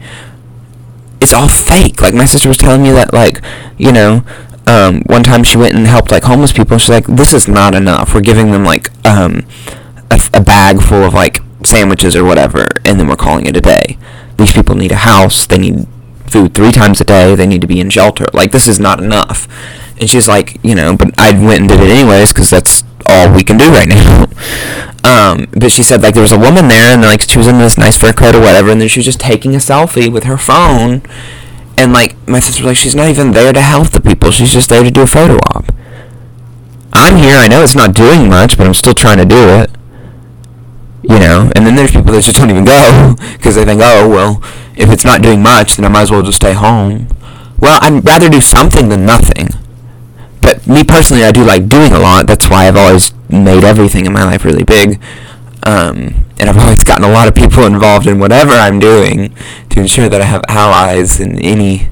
It's 1.20 1.34
all 1.34 1.50
fake. 1.50 2.00
Like 2.00 2.14
my 2.14 2.26
sister 2.26 2.48
was 2.48 2.60
telling 2.60 2.84
me 2.84 2.92
that, 2.92 3.12
like, 3.12 3.42
you 3.76 3.92
know, 3.92 4.24
um, 4.68 5.02
one 5.08 5.24
time 5.24 5.44
she 5.44 5.58
went 5.58 5.76
and 5.76 5.88
helped 5.88 6.12
like 6.12 6.24
homeless 6.24 6.54
people. 6.54 6.78
She's 6.78 6.90
like, 6.90 7.06
this 7.08 7.34
is 7.34 7.48
not 7.48 7.76
enough. 7.76 8.14
We're 8.14 8.22
giving 8.22 8.52
them 8.52 8.64
like 8.64 8.90
um, 9.06 9.46
a, 10.12 10.22
a 10.34 10.42
bag 10.42 10.82
full 10.82 11.04
of 11.04 11.14
like 11.14 11.40
sandwiches 11.64 12.16
or 12.16 12.24
whatever, 12.24 12.68
and 12.86 13.00
then 13.00 13.08
we're 13.08 13.16
calling 13.16 13.46
it 13.46 13.58
a 13.58 13.62
day. 13.62 13.98
These 14.38 14.54
people 14.54 14.76
need 14.76 14.92
a 14.92 14.98
house. 14.98 15.46
They 15.46 15.58
need 15.58 15.88
food 16.28 16.54
three 16.56 16.72
times 16.72 17.00
a 17.02 17.04
day. 17.04 17.36
They 17.36 17.46
need 17.48 17.62
to 17.62 17.68
be 17.68 17.80
in 17.80 17.90
shelter. 17.90 18.26
Like 18.34 18.52
this 18.52 18.68
is 18.68 18.80
not 18.80 19.02
enough. 19.04 19.48
And 20.00 20.10
she's 20.10 20.28
like, 20.28 20.58
you 20.64 20.76
know, 20.76 20.96
but 20.98 21.14
I 21.20 21.32
went 21.32 21.62
and 21.62 21.70
did 21.70 21.80
it 21.80 21.90
anyways 21.92 22.34
because 22.34 22.50
that's 22.50 22.84
all 23.06 23.34
we 23.34 23.44
can 23.44 23.58
do 23.58 23.70
right 23.70 23.88
now. 23.88 24.26
um, 25.04 25.48
but 25.52 25.72
she 25.72 25.84
said 25.84 26.02
like 26.02 26.14
there 26.14 26.24
was 26.24 26.32
a 26.32 26.40
woman 26.40 26.68
there 26.68 26.94
and 26.94 27.02
like 27.02 27.22
she 27.22 27.38
was 27.38 27.48
in 27.48 27.60
this 27.60 27.78
nice 27.78 27.98
fur 27.98 28.14
coat 28.14 28.36
or 28.36 28.40
whatever, 28.40 28.70
and 28.70 28.82
then 28.82 28.88
she 28.88 29.00
was 29.00 29.06
just 29.06 29.20
taking 29.20 29.54
a 29.54 29.60
selfie 29.60 30.12
with 30.12 30.24
her 30.24 30.38
phone. 30.38 31.02
And 31.78 31.94
like 31.94 32.16
my 32.28 32.40
sister 32.40 32.64
like, 32.64 32.78
she's 32.78 32.96
not 32.96 33.10
even 33.10 33.32
there 33.32 33.52
to 33.52 33.62
help 33.62 33.90
the 33.90 34.02
people. 34.02 34.32
She's 34.32 34.54
just 34.54 34.70
there 34.70 34.84
to 34.84 34.92
do 34.92 35.02
a 35.02 35.08
photo 35.08 35.36
op. 35.56 35.74
I'm 36.94 37.18
here. 37.18 37.36
I 37.36 37.48
know 37.48 37.64
it's 37.64 37.76
not 37.76 37.96
doing 37.96 38.30
much, 38.30 38.58
but 38.58 38.68
I'm 38.68 38.74
still 38.74 38.94
trying 38.94 39.18
to 39.18 39.26
do 39.26 39.50
it. 39.60 39.72
You 41.02 41.20
know, 41.20 41.52
and 41.56 41.66
then 41.66 41.76
there's 41.76 41.92
people 41.92 42.14
that 42.14 42.24
just 42.24 42.38
don't 42.38 42.50
even 42.50 42.64
go 42.64 43.16
because 43.34 43.56
they 43.56 43.66
think, 43.66 43.82
oh 43.84 44.08
well, 44.08 44.42
if 44.76 44.90
it's 44.90 45.04
not 45.04 45.22
doing 45.22 45.42
much, 45.42 45.76
then 45.76 45.86
I 45.86 45.90
might 45.90 46.04
as 46.04 46.12
well 46.12 46.22
just 46.22 46.38
stay 46.38 46.54
home. 46.54 47.08
Well, 47.60 47.80
I'd 47.82 48.06
rather 48.06 48.30
do 48.30 48.40
something 48.40 48.90
than 48.90 49.06
nothing. 49.06 49.50
But 50.42 50.68
me 50.68 50.84
personally, 50.84 51.24
I 51.24 51.32
do 51.32 51.44
like 51.44 51.68
doing 51.68 51.94
a 51.94 52.00
lot. 52.00 52.28
That's 52.28 52.50
why 52.50 52.68
I've 52.68 52.76
always 52.76 53.14
made 53.30 53.64
everything 53.64 54.06
in 54.06 54.14
my 54.14 54.24
life 54.24 54.46
really 54.46 54.64
big. 54.64 55.02
Um, 55.66 56.26
and 56.40 56.50
I've 56.50 56.58
always 56.58 56.84
gotten 56.84 57.06
a 57.06 57.12
lot 57.12 57.28
of 57.28 57.36
people 57.36 57.66
involved 57.66 58.06
in 58.06 58.20
whatever 58.20 58.52
I'm 58.52 58.80
doing 58.80 59.34
to 59.70 59.80
ensure 59.80 60.10
that 60.10 60.22
I 60.22 60.26
have 60.26 60.44
allies 60.50 61.20
in 61.22 61.40
any 61.40 61.88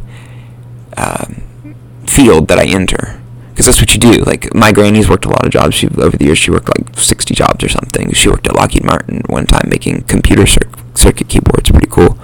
um, 0.98 1.76
field 2.06 2.50
that 2.50 2.60
I 2.60 2.66
enter 2.66 3.22
because 3.52 3.66
that's 3.66 3.80
what 3.80 3.94
you 3.94 4.00
do. 4.00 4.24
Like 4.24 4.54
my 4.56 4.72
granny's 4.72 5.10
worked 5.10 5.26
a 5.26 5.30
lot 5.30 5.46
of 5.46 5.52
jobs. 5.52 5.76
She 5.76 5.88
over 5.88 6.18
the 6.18 6.26
years 6.26 6.38
she 6.38 6.52
worked 6.52 6.70
like 6.76 6.98
sixty 6.98 7.34
jobs 7.34 7.64
or 7.64 7.70
something. 7.70 8.12
She 8.14 8.28
worked 8.30 8.48
at 8.48 8.56
Lockheed 8.56 8.84
Martin 8.84 9.22
one 9.28 9.46
time 9.46 9.70
making 9.70 10.02
computer 10.04 10.46
cir- 10.46 10.70
circuit 10.96 11.30
keyboards. 11.30 11.70
Pretty 11.70 11.88
cool. 11.90 12.18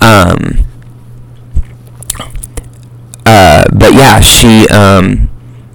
Um, 0.00 0.66
uh, 3.24 3.64
but 3.72 3.94
yeah, 3.94 4.20
she 4.20 4.68
um, 4.68 5.30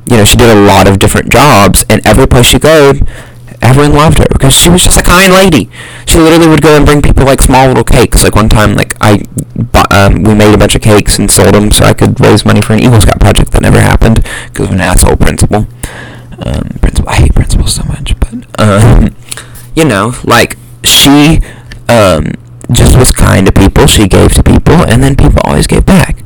you 0.10 0.18
know 0.18 0.26
she 0.26 0.38
did 0.38 0.56
a 0.56 0.62
lot 0.62 0.88
of 0.88 1.00
different 1.00 1.32
jobs, 1.32 1.84
and 1.90 2.06
every 2.06 2.28
place 2.28 2.46
she 2.46 2.60
go, 2.60 2.94
everyone 3.62 3.94
loved 3.94 4.20
her 4.20 4.26
because 4.32 4.54
she 4.54 4.70
was 4.70 4.84
just 4.84 5.00
a 5.00 5.04
kind 5.04 5.34
lady. 5.34 5.70
She 6.06 6.20
literally 6.20 6.48
would 6.48 6.62
go 6.62 6.76
and 6.76 6.86
bring 6.86 7.02
people 7.02 7.26
like 7.26 7.42
small 7.42 7.68
little 7.68 7.84
cakes. 7.84 8.24
Like 8.24 8.36
one 8.36 8.50
time, 8.50 8.76
like 8.76 8.96
I, 9.02 9.24
um, 9.92 10.24
we 10.24 10.34
made 10.34 10.54
a 10.54 10.58
bunch 10.58 10.76
of 10.76 10.82
cakes 10.82 11.20
and 11.20 11.30
sold 11.30 11.54
them 11.54 11.72
so 11.72 11.86
I 11.86 11.94
could 11.94 12.20
raise 12.20 12.46
money 12.46 12.62
for 12.62 12.74
an 12.74 12.80
Eagle 12.80 13.02
Scout 13.02 13.20
project 13.20 13.52
that 13.52 13.62
never 13.62 13.80
happened 13.80 14.24
because 14.52 14.68
of 14.68 14.74
an 14.74 14.82
asshole 14.82 15.18
principal. 15.18 15.68
Um, 16.40 16.70
principal, 16.82 17.10
I 17.10 17.16
hate 17.16 17.34
principals 17.34 17.74
so 17.74 17.84
much, 17.84 18.14
but 18.20 18.34
um, 18.60 19.16
you 19.76 19.86
know, 19.86 20.14
like 20.24 20.58
she 20.84 21.40
um, 21.90 22.34
just 22.72 22.98
was 22.98 23.12
kind 23.12 23.46
to 23.48 23.52
people. 23.52 23.88
She 23.88 24.08
gave 24.08 24.34
to 24.34 24.44
people, 24.44 24.76
and 24.76 25.02
then 25.02 25.16
people 25.16 25.40
always 25.44 25.68
gave 25.68 25.86
back. 25.86 26.20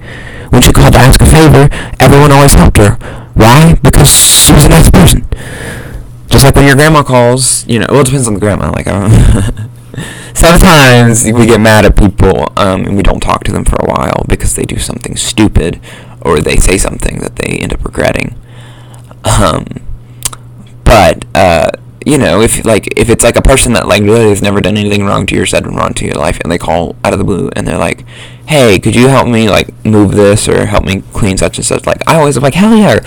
When 0.50 0.62
she 0.62 0.74
called 0.74 0.94
to 0.94 1.00
ask 1.00 1.22
a 1.22 1.26
favor, 1.26 1.70
everyone 2.00 2.32
always 2.32 2.54
helped 2.54 2.78
her. 2.78 2.96
Why? 3.34 3.76
Because 3.82 4.10
she 4.10 4.54
was 4.54 4.66
a 4.66 4.70
nice 4.70 4.90
person. 4.90 5.26
Just 6.32 6.46
like 6.46 6.56
when 6.56 6.66
your 6.66 6.76
grandma 6.76 7.04
calls, 7.04 7.68
you 7.68 7.78
know, 7.78 7.88
well, 7.90 8.02
it 8.02 8.06
depends 8.06 8.28
on 8.28 8.34
the 8.34 8.40
grandma. 8.40 8.72
Like, 8.72 8.88
I 8.88 8.92
don't 8.92 9.70
sometimes 10.34 11.26
we 11.26 11.46
get 11.46 11.60
mad 11.60 11.86
at 11.86 11.98
people 11.98 12.52
um, 12.56 12.86
and 12.86 12.96
we 12.96 13.04
don't 13.04 13.20
talk 13.20 13.44
to 13.44 13.52
them 13.52 13.66
for 13.66 13.76
a 13.82 13.86
while 13.86 14.26
because 14.28 14.56
they 14.56 14.64
do 14.64 14.78
something 14.78 15.18
stupid 15.18 15.82
or 16.22 16.40
they 16.40 16.56
say 16.56 16.78
something 16.78 17.20
that 17.20 17.36
they 17.36 17.60
end 17.60 17.74
up 17.74 17.84
regretting. 17.84 18.36
Um, 19.26 19.66
but 20.84 21.26
uh, 21.36 21.72
you 22.06 22.18
know, 22.18 22.42
if 22.42 22.66
like 22.66 22.88
if 22.98 23.10
it's 23.10 23.24
like 23.24 23.36
a 23.36 23.42
person 23.42 23.74
that 23.74 23.88
like 23.88 24.02
really 24.02 24.30
has 24.30 24.42
never 24.42 24.62
done 24.62 24.78
anything 24.78 25.06
wrong 25.06 25.26
to 25.28 25.36
you 25.36 25.44
or 25.44 25.46
said 25.46 25.68
wrong 25.68 25.94
to 25.96 26.06
your 26.06 26.16
life, 26.16 26.40
and 26.40 26.52
they 26.52 26.58
call 26.58 26.96
out 27.04 27.14
of 27.14 27.20
the 27.20 27.26
blue 27.26 27.50
and 27.56 27.68
they're 27.68 27.78
like, 27.78 28.06
"Hey, 28.48 28.80
could 28.80 28.96
you 28.96 29.08
help 29.08 29.28
me 29.28 29.50
like 29.50 29.86
move 29.86 30.14
this 30.14 30.48
or 30.48 30.66
help 30.66 30.86
me 30.86 31.04
clean 31.14 31.38
such 31.38 31.58
and 31.58 31.66
such?" 31.66 31.86
Like 31.86 32.08
I 32.08 32.16
always 32.16 32.38
am 32.38 32.44
like, 32.44 32.56
"Hell 32.56 32.76
yeah!" 32.76 33.00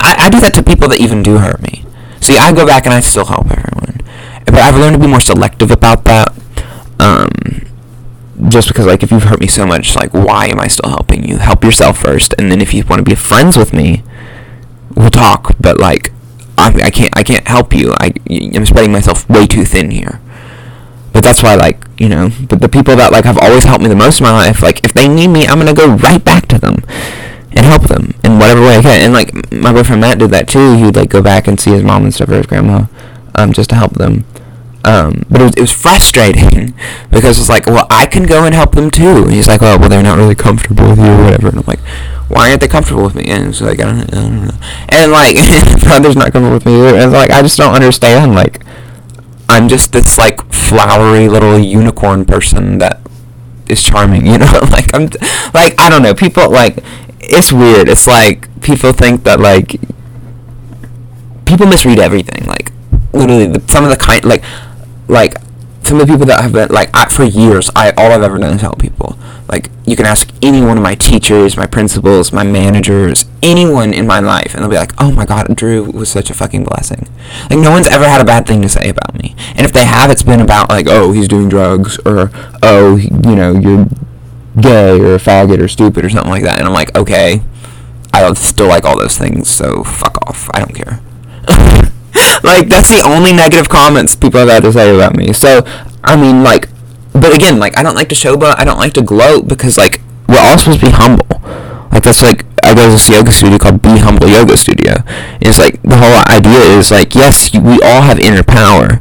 I, 0.00 0.16
I 0.18 0.30
do 0.30 0.40
that 0.40 0.54
to 0.54 0.62
people 0.62 0.88
that 0.88 1.00
even 1.00 1.22
do 1.22 1.38
hurt 1.38 1.60
me. 1.60 1.84
See, 2.20 2.36
I 2.36 2.52
go 2.52 2.66
back 2.66 2.84
and 2.84 2.94
I 2.94 3.00
still 3.00 3.24
help 3.24 3.50
everyone, 3.50 4.00
but 4.44 4.56
I've 4.56 4.76
learned 4.76 4.96
to 4.96 5.00
be 5.00 5.06
more 5.06 5.20
selective 5.20 5.70
about 5.70 6.04
that. 6.04 6.34
Um, 6.98 7.30
just 8.48 8.68
because 8.68 8.86
like 8.86 9.02
if 9.02 9.10
you've 9.10 9.24
hurt 9.24 9.40
me 9.40 9.46
so 9.46 9.66
much, 9.66 9.96
like 9.96 10.12
why 10.12 10.46
am 10.46 10.60
I 10.60 10.66
still 10.68 10.90
helping 10.90 11.24
you? 11.26 11.38
Help 11.38 11.64
yourself 11.64 11.98
first, 11.98 12.34
and 12.38 12.52
then 12.52 12.60
if 12.60 12.74
you 12.74 12.84
want 12.84 13.00
to 13.00 13.04
be 13.04 13.14
friends 13.14 13.56
with 13.56 13.72
me, 13.72 14.02
we'll 14.94 15.10
talk. 15.10 15.56
But 15.60 15.78
like, 15.78 16.12
I'm, 16.58 16.76
I 16.80 16.90
can't 16.90 17.16
I 17.16 17.22
can't 17.22 17.46
help 17.48 17.74
you. 17.74 17.94
I 17.98 18.12
I'm 18.28 18.66
spreading 18.66 18.92
myself 18.92 19.28
way 19.28 19.46
too 19.46 19.64
thin 19.64 19.90
here. 19.90 20.20
But 21.12 21.24
that's 21.24 21.42
why 21.42 21.54
like 21.54 21.84
you 21.98 22.08
know, 22.08 22.30
but 22.48 22.60
the 22.60 22.68
people 22.68 22.96
that 22.96 23.12
like 23.12 23.24
have 23.24 23.38
always 23.38 23.64
helped 23.64 23.82
me 23.82 23.88
the 23.88 23.96
most 23.96 24.20
in 24.20 24.24
my 24.24 24.32
life, 24.32 24.62
like 24.62 24.84
if 24.84 24.92
they 24.92 25.08
need 25.08 25.28
me, 25.28 25.46
I'm 25.46 25.58
gonna 25.58 25.74
go 25.74 25.94
right 25.94 26.22
back 26.22 26.46
to 26.48 26.58
them 26.58 26.84
and 27.52 27.66
help 27.66 27.82
them 27.82 28.14
in 28.24 28.38
whatever 28.38 28.60
way 28.60 28.76
I 28.76 28.82
can. 28.82 29.00
And 29.00 29.12
like 29.12 29.52
my 29.52 29.72
boyfriend 29.72 30.00
Matt 30.00 30.18
did 30.18 30.30
that 30.30 30.48
too. 30.48 30.76
He 30.76 30.84
would 30.84 30.96
like 30.96 31.10
go 31.10 31.22
back 31.22 31.48
and 31.48 31.58
see 31.58 31.70
his 31.70 31.82
mom 31.82 32.04
and 32.04 32.14
stuff 32.14 32.28
or 32.28 32.36
his 32.36 32.46
grandma, 32.46 32.86
um, 33.34 33.52
just 33.52 33.70
to 33.70 33.76
help 33.76 33.94
them. 33.94 34.24
Um, 34.82 35.24
but 35.28 35.42
it 35.42 35.44
was, 35.44 35.54
it 35.56 35.60
was 35.60 35.72
frustrating 35.72 36.74
because 37.10 37.38
it's 37.38 37.48
like, 37.48 37.66
well, 37.66 37.86
I 37.90 38.06
can 38.06 38.24
go 38.24 38.44
and 38.44 38.54
help 38.54 38.74
them 38.74 38.90
too. 38.90 39.24
And 39.24 39.32
he's 39.32 39.48
like, 39.48 39.62
oh, 39.62 39.76
well, 39.78 39.88
they're 39.88 40.02
not 40.02 40.16
really 40.16 40.34
comfortable 40.34 40.88
with 40.90 40.98
you 40.98 41.12
or 41.12 41.24
whatever. 41.24 41.48
And 41.48 41.58
I'm 41.58 41.64
like, 41.66 41.80
why 42.28 42.48
aren't 42.48 42.60
they 42.60 42.68
comfortable 42.68 43.04
with 43.04 43.14
me? 43.14 43.26
And 43.26 43.48
it's 43.48 43.60
like, 43.60 43.80
I 43.80 43.84
don't, 43.84 44.14
I 44.14 44.20
don't 44.22 44.46
know. 44.46 44.54
And 44.88 45.12
like, 45.12 45.36
brother's 45.82 46.16
not 46.16 46.32
comfortable 46.32 46.54
with 46.54 46.66
me 46.66 46.76
either. 46.76 46.94
And 46.96 47.04
it's 47.04 47.12
like, 47.12 47.30
I 47.30 47.42
just 47.42 47.58
don't 47.58 47.74
understand. 47.74 48.34
Like, 48.34 48.62
I'm 49.48 49.68
just 49.68 49.92
this 49.92 50.16
like 50.16 50.40
flowery 50.52 51.28
little 51.28 51.58
unicorn 51.58 52.24
person 52.24 52.78
that 52.78 53.00
is 53.68 53.82
charming, 53.82 54.26
you 54.26 54.38
know? 54.38 54.60
like, 54.70 54.94
I'm, 54.94 55.10
like, 55.52 55.78
I 55.78 55.90
don't 55.90 56.02
know. 56.02 56.14
People 56.14 56.50
like, 56.50 56.78
it's 57.20 57.52
weird. 57.52 57.88
It's 57.88 58.06
like 58.06 58.48
people 58.60 58.92
think 58.92 59.24
that 59.24 59.40
like 59.40 59.80
people 61.44 61.66
misread 61.66 61.98
everything. 61.98 62.46
Like 62.46 62.72
literally, 63.12 63.46
the, 63.46 63.62
some 63.68 63.84
of 63.84 63.90
the 63.90 63.96
kind 63.96 64.24
like 64.24 64.42
like 65.08 65.34
some 65.82 66.00
of 66.00 66.06
the 66.06 66.12
people 66.12 66.26
that 66.26 66.40
have 66.40 66.52
been 66.52 66.68
like 66.68 66.90
I, 66.94 67.08
for 67.08 67.24
years. 67.24 67.70
I 67.74 67.90
all 67.92 68.12
I've 68.12 68.22
ever 68.22 68.38
done 68.38 68.54
is 68.54 68.60
help 68.60 68.78
people. 68.78 69.18
Like 69.48 69.68
you 69.84 69.96
can 69.96 70.06
ask 70.06 70.30
any 70.42 70.60
one 70.60 70.76
of 70.76 70.82
my 70.82 70.94
teachers, 70.94 71.56
my 71.56 71.66
principals, 71.66 72.32
my 72.32 72.44
managers, 72.44 73.24
anyone 73.42 73.92
in 73.92 74.06
my 74.06 74.20
life, 74.20 74.54
and 74.54 74.62
they'll 74.62 74.70
be 74.70 74.76
like, 74.76 74.92
"Oh 74.98 75.10
my 75.10 75.26
God, 75.26 75.54
Drew 75.56 75.90
was 75.90 76.08
such 76.08 76.30
a 76.30 76.34
fucking 76.34 76.64
blessing." 76.64 77.08
Like 77.50 77.58
no 77.58 77.70
one's 77.72 77.88
ever 77.88 78.08
had 78.08 78.20
a 78.20 78.24
bad 78.24 78.46
thing 78.46 78.62
to 78.62 78.68
say 78.68 78.88
about 78.88 79.14
me, 79.20 79.34
and 79.56 79.66
if 79.66 79.72
they 79.72 79.84
have, 79.84 80.10
it's 80.10 80.22
been 80.22 80.40
about 80.40 80.68
like, 80.68 80.86
"Oh, 80.88 81.10
he's 81.12 81.26
doing 81.26 81.48
drugs," 81.48 81.98
or 82.06 82.30
"Oh, 82.62 82.96
you 82.96 83.34
know, 83.34 83.52
you're 83.54 83.86
gay 84.60 85.00
or 85.00 85.14
a 85.14 85.18
faggot 85.18 85.60
or 85.60 85.68
stupid 85.68 86.04
or 86.04 86.10
something 86.10 86.30
like 86.30 86.42
that. 86.42 86.58
And 86.58 86.66
I'm 86.66 86.74
like, 86.74 86.96
okay, 86.96 87.42
I 88.12 88.32
still 88.34 88.68
like 88.68 88.84
all 88.84 88.98
those 88.98 89.16
things, 89.16 89.48
so 89.48 89.84
fuck 89.84 90.16
off. 90.28 90.50
I 90.52 90.60
don't 90.60 90.74
care. 90.74 91.00
like 92.42 92.68
that's 92.68 92.90
the 92.90 93.02
only 93.04 93.32
negative 93.32 93.68
comments 93.68 94.14
people 94.14 94.40
have 94.40 94.48
had 94.48 94.62
to 94.62 94.72
say 94.72 94.94
about 94.94 95.16
me. 95.16 95.32
So 95.32 95.62
I 96.02 96.16
mean, 96.16 96.42
like, 96.42 96.68
but 97.12 97.34
again, 97.34 97.58
like 97.58 97.78
I 97.78 97.82
don't 97.82 97.94
like 97.94 98.08
to 98.08 98.14
showboat. 98.14 98.54
I 98.58 98.64
don't 98.64 98.78
like 98.78 98.94
to 98.94 99.02
gloat 99.02 99.48
because 99.48 99.78
like 99.78 100.00
we're 100.28 100.38
all 100.38 100.58
supposed 100.58 100.80
to 100.80 100.86
be 100.86 100.92
humble. 100.92 101.26
Like 101.92 102.02
that's 102.02 102.22
like 102.22 102.44
I 102.64 102.74
go 102.74 102.86
to 102.86 102.92
this 102.92 103.08
yoga 103.08 103.32
studio 103.32 103.58
called 103.58 103.82
Be 103.82 103.98
Humble 103.98 104.28
Yoga 104.28 104.56
Studio. 104.56 104.94
And 105.06 105.46
it's 105.46 105.58
like 105.58 105.80
the 105.82 105.96
whole 105.96 106.22
idea 106.34 106.60
is 106.78 106.90
like 106.90 107.14
yes, 107.14 107.52
we 107.54 107.80
all 107.82 108.02
have 108.02 108.18
inner 108.18 108.42
power, 108.42 109.00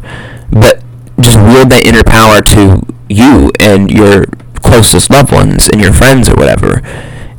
but 0.52 0.84
just 1.20 1.38
wield 1.38 1.70
that 1.72 1.84
inner 1.86 2.04
power 2.04 2.42
to 2.42 2.82
you 3.10 3.52
and 3.60 3.92
your 3.92 4.26
closest 4.60 5.10
loved 5.10 5.32
ones 5.32 5.68
and 5.68 5.82
your 5.82 5.94
friends 5.94 6.30
or 6.30 6.36
whatever. 6.36 6.82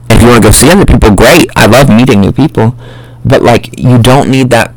If 0.09 0.21
you 0.21 0.29
want 0.29 0.43
to 0.43 0.49
go 0.49 0.51
see 0.51 0.71
other 0.71 0.85
people, 0.85 1.15
great. 1.15 1.51
I 1.57 1.67
love 1.67 1.89
meeting 1.89 2.21
new 2.21 2.33
people. 2.33 2.75
But 3.25 3.43
like 3.43 3.79
you 3.79 3.99
don't 3.99 4.31
need 4.31 4.51
that 4.51 4.75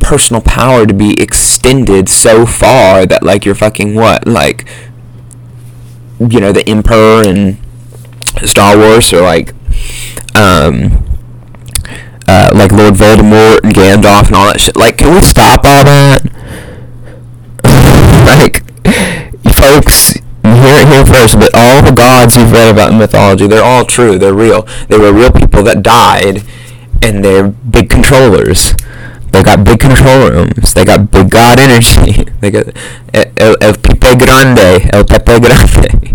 personal 0.00 0.42
power 0.42 0.86
to 0.86 0.92
be 0.92 1.20
extended 1.20 2.08
so 2.08 2.44
far 2.44 3.06
that 3.06 3.22
like 3.22 3.44
you're 3.44 3.54
fucking 3.54 3.94
what? 3.94 4.26
Like 4.26 4.66
you 6.20 6.40
know, 6.40 6.52
the 6.52 6.68
Emperor 6.68 7.22
and 7.26 7.58
Star 8.44 8.76
Wars 8.76 9.12
or 9.12 9.22
like 9.22 9.54
um 10.36 11.04
uh, 12.26 12.50
like 12.54 12.72
Lord 12.72 12.94
Voldemort 12.94 13.60
and 13.64 13.74
Gandalf 13.74 14.26
and 14.26 14.36
all 14.36 14.46
that 14.46 14.60
shit. 14.60 14.76
Like, 14.76 14.98
can 14.98 15.14
we 15.14 15.20
stop 15.20 15.60
all 15.64 15.84
that? 15.84 16.24
like, 18.26 18.64
folks, 19.54 20.14
here 21.04 21.14
first, 21.14 21.38
but 21.38 21.50
all 21.54 21.82
the 21.82 21.92
gods 21.92 22.36
you've 22.36 22.52
read 22.52 22.70
about 22.70 22.92
in 22.92 22.98
mythology, 22.98 23.46
they're 23.46 23.64
all 23.64 23.84
true. 23.84 24.18
They're 24.18 24.34
real. 24.34 24.62
They 24.88 24.98
were 24.98 25.12
real 25.12 25.30
people 25.30 25.62
that 25.64 25.82
died, 25.82 26.42
and 27.02 27.24
they're 27.24 27.48
big 27.48 27.90
controllers. 27.90 28.74
They 29.32 29.42
got 29.42 29.64
big 29.64 29.80
control 29.80 30.30
rooms. 30.30 30.74
They 30.74 30.84
got 30.84 31.10
big 31.10 31.30
god 31.30 31.58
energy. 31.58 32.30
They 32.40 32.50
got 32.50 32.66
El, 33.14 33.56
El 33.62 33.74
Pepe 33.74 34.16
Grande. 34.16 34.90
El 34.92 35.04
Pepe 35.04 35.40
Grande. 35.40 36.14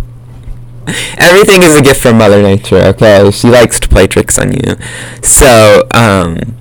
Everything 1.18 1.64
is 1.64 1.76
a 1.76 1.82
gift 1.82 2.02
from 2.02 2.20
Mother 2.20 2.42
Nature, 2.42 2.78
okay? 2.78 3.32
She 3.32 3.50
likes 3.50 3.80
to 3.80 3.90
play 3.90 4.06
tricks 4.06 4.38
on 4.38 4.54
you. 4.54 4.76
So, 5.24 5.88
um, 5.92 6.56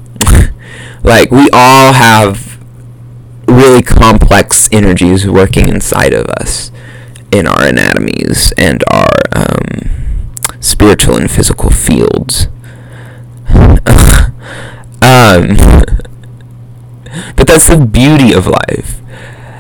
like, 1.03 1.31
we 1.31 1.51
all 1.53 1.93
have 1.93 2.59
really 3.47 3.83
complex 3.83 4.69
energies 4.73 5.29
working 5.29 5.69
inside 5.69 6.15
of 6.15 6.27
us 6.27 6.71
in 7.33 7.47
our 7.47 7.67
anatomies 7.67 8.53
and 8.57 8.83
our 8.93 9.15
um, 9.35 9.91
spiritual 10.61 11.17
and 11.17 11.31
physical 11.31 11.71
fields. 11.71 12.49
um, 15.03 15.57
but 17.37 17.47
that's 17.47 17.69
the 17.69 17.89
beauty 17.91 18.33
of 18.33 18.47
life. 18.47 19.01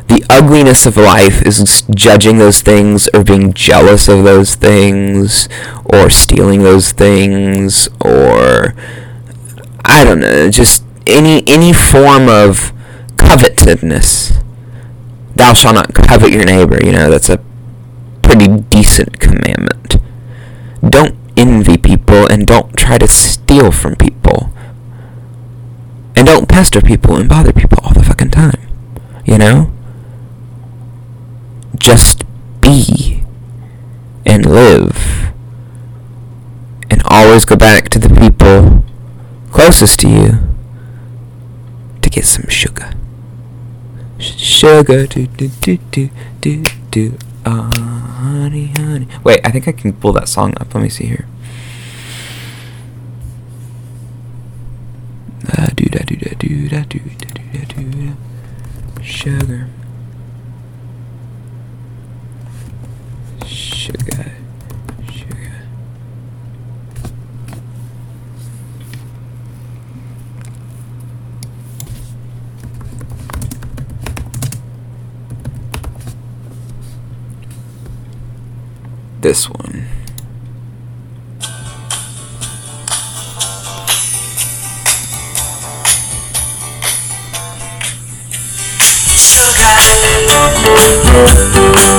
The 0.08 0.24
ugliness 0.30 0.86
of 0.86 0.96
life 0.96 1.42
is 1.42 1.82
judging 1.90 2.38
those 2.38 2.62
things 2.62 3.08
or 3.12 3.22
being 3.22 3.52
jealous 3.52 4.08
of 4.08 4.24
those 4.24 4.54
things 4.54 5.48
or 5.84 6.08
stealing 6.08 6.62
those 6.62 6.92
things 6.92 7.88
or 8.00 8.74
I 9.84 10.04
don't 10.04 10.20
know, 10.20 10.50
just 10.50 10.82
any 11.06 11.42
any 11.46 11.72
form 11.72 12.28
of 12.28 12.72
covetousness. 13.18 14.32
Thou 15.36 15.52
shalt 15.52 15.74
not 15.74 15.94
covet 15.94 16.32
your 16.32 16.44
neighbor, 16.44 16.78
you 16.82 16.92
know, 16.92 17.10
that's 17.10 17.28
a 17.28 17.38
pretty 18.28 18.60
decent 18.68 19.18
commandment. 19.18 19.96
Don't 20.86 21.16
envy 21.34 21.78
people 21.78 22.26
and 22.26 22.46
don't 22.46 22.76
try 22.76 22.98
to 22.98 23.08
steal 23.08 23.72
from 23.72 23.96
people. 23.96 24.52
And 26.14 26.26
don't 26.26 26.46
pester 26.46 26.82
people 26.82 27.16
and 27.16 27.26
bother 27.26 27.54
people 27.54 27.78
all 27.82 27.94
the 27.94 28.04
fucking 28.04 28.30
time. 28.30 28.60
You 29.24 29.38
know? 29.38 29.72
Just 31.78 32.24
be 32.60 33.22
and 34.26 34.44
live. 34.44 35.32
And 36.90 37.00
always 37.06 37.46
go 37.46 37.56
back 37.56 37.88
to 37.88 37.98
the 37.98 38.10
people 38.10 38.84
closest 39.50 40.00
to 40.00 40.08
you 40.08 40.32
to 42.02 42.10
get 42.10 42.26
some 42.26 42.46
sugar. 42.50 42.92
Sugar, 44.18 45.06
do 45.06 45.26
do 45.28 45.48
do 45.62 45.78
do 45.90 46.10
do 46.42 46.62
do. 46.90 47.18
Uh, 47.48 47.70
honey, 47.72 48.66
honey. 48.76 49.08
Wait, 49.24 49.40
I 49.42 49.50
think 49.50 49.66
I 49.66 49.72
can 49.72 49.94
pull 49.94 50.12
that 50.12 50.28
song 50.28 50.52
up. 50.60 50.74
Let 50.74 50.82
me 50.82 50.90
see 50.90 51.06
here. 51.06 51.26
Do 55.74 55.84
do 55.86 56.16
do 56.16 56.16
do 56.16 56.68
do 56.68 57.64
do. 57.66 58.16
Sugar. 59.02 59.68
Sugar. 63.46 64.27
This 79.28 79.44
one. 79.50 79.84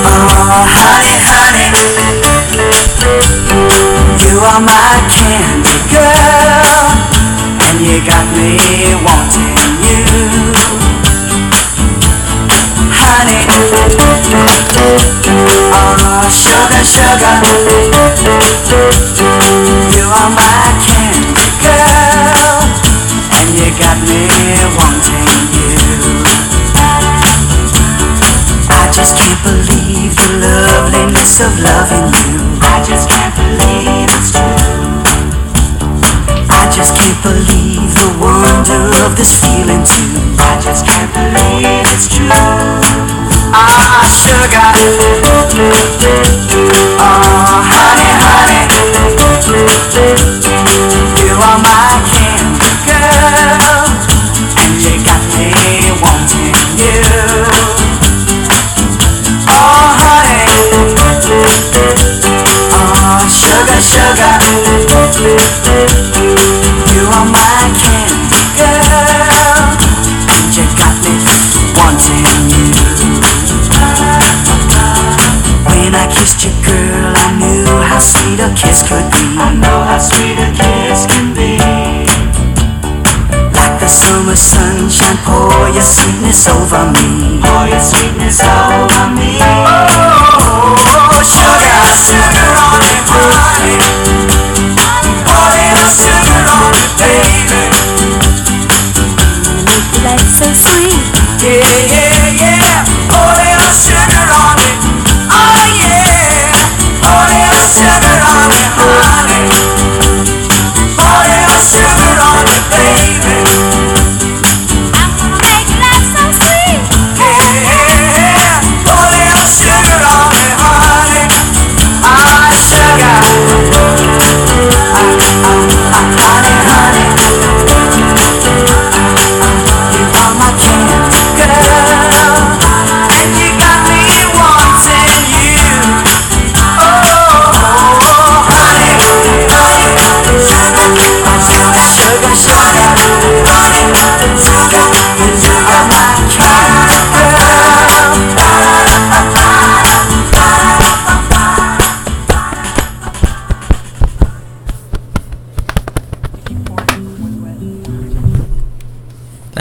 Oh, 0.02 0.66
honey, 0.74 1.16
honey. 1.30 1.70
You 4.18 4.34
are 4.42 4.58
my 4.60 4.98
candy 5.14 5.78
girl. 5.86 6.90
And 7.62 7.78
you 7.86 8.02
got 8.04 8.26
me 8.34 8.58
wanting 9.06 9.54
you. 9.86 10.02
Honey. 12.90 14.09
Oh, 14.82 16.28
sugar, 16.32 16.84
sugar. 16.84 17.34
You 19.92 20.04
are 20.08 20.30
my 20.32 20.64
candy 20.80 21.48
girl. 21.60 22.64
And 23.36 23.48
you 23.60 23.68
got 23.76 23.98
me 24.08 24.24
wanting 24.80 25.28
you. 25.52 26.24
I 28.72 28.88
just 28.92 29.16
can't 29.16 29.42
believe 29.44 30.16
the 30.16 30.28
loveliness 30.40 31.40
of 31.40 31.52
loving 31.60 32.08
you. 32.16 32.58
I 32.62 32.82
just 32.82 33.08
can't 33.10 33.34
believe 33.36 34.08
it's 34.08 34.32
true. 34.32 35.00
I 36.48 36.72
just 36.72 36.96
can't 36.96 37.20
believe 37.22 37.92
the 37.94 38.08
wonder 38.18 38.80
of 39.04 39.16
this 39.16 39.36
feeling 39.44 39.84
too. 39.84 40.40
I 40.40 40.58
just 40.62 40.86
can't 40.86 41.12
believe 41.12 41.84
it's 41.92 42.08
true. 42.16 42.89
Ah, 43.52 44.06
sugar. 44.08 45.39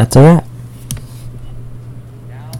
That's 0.10 0.16
a 0.16 0.22
wrap. 0.24 0.49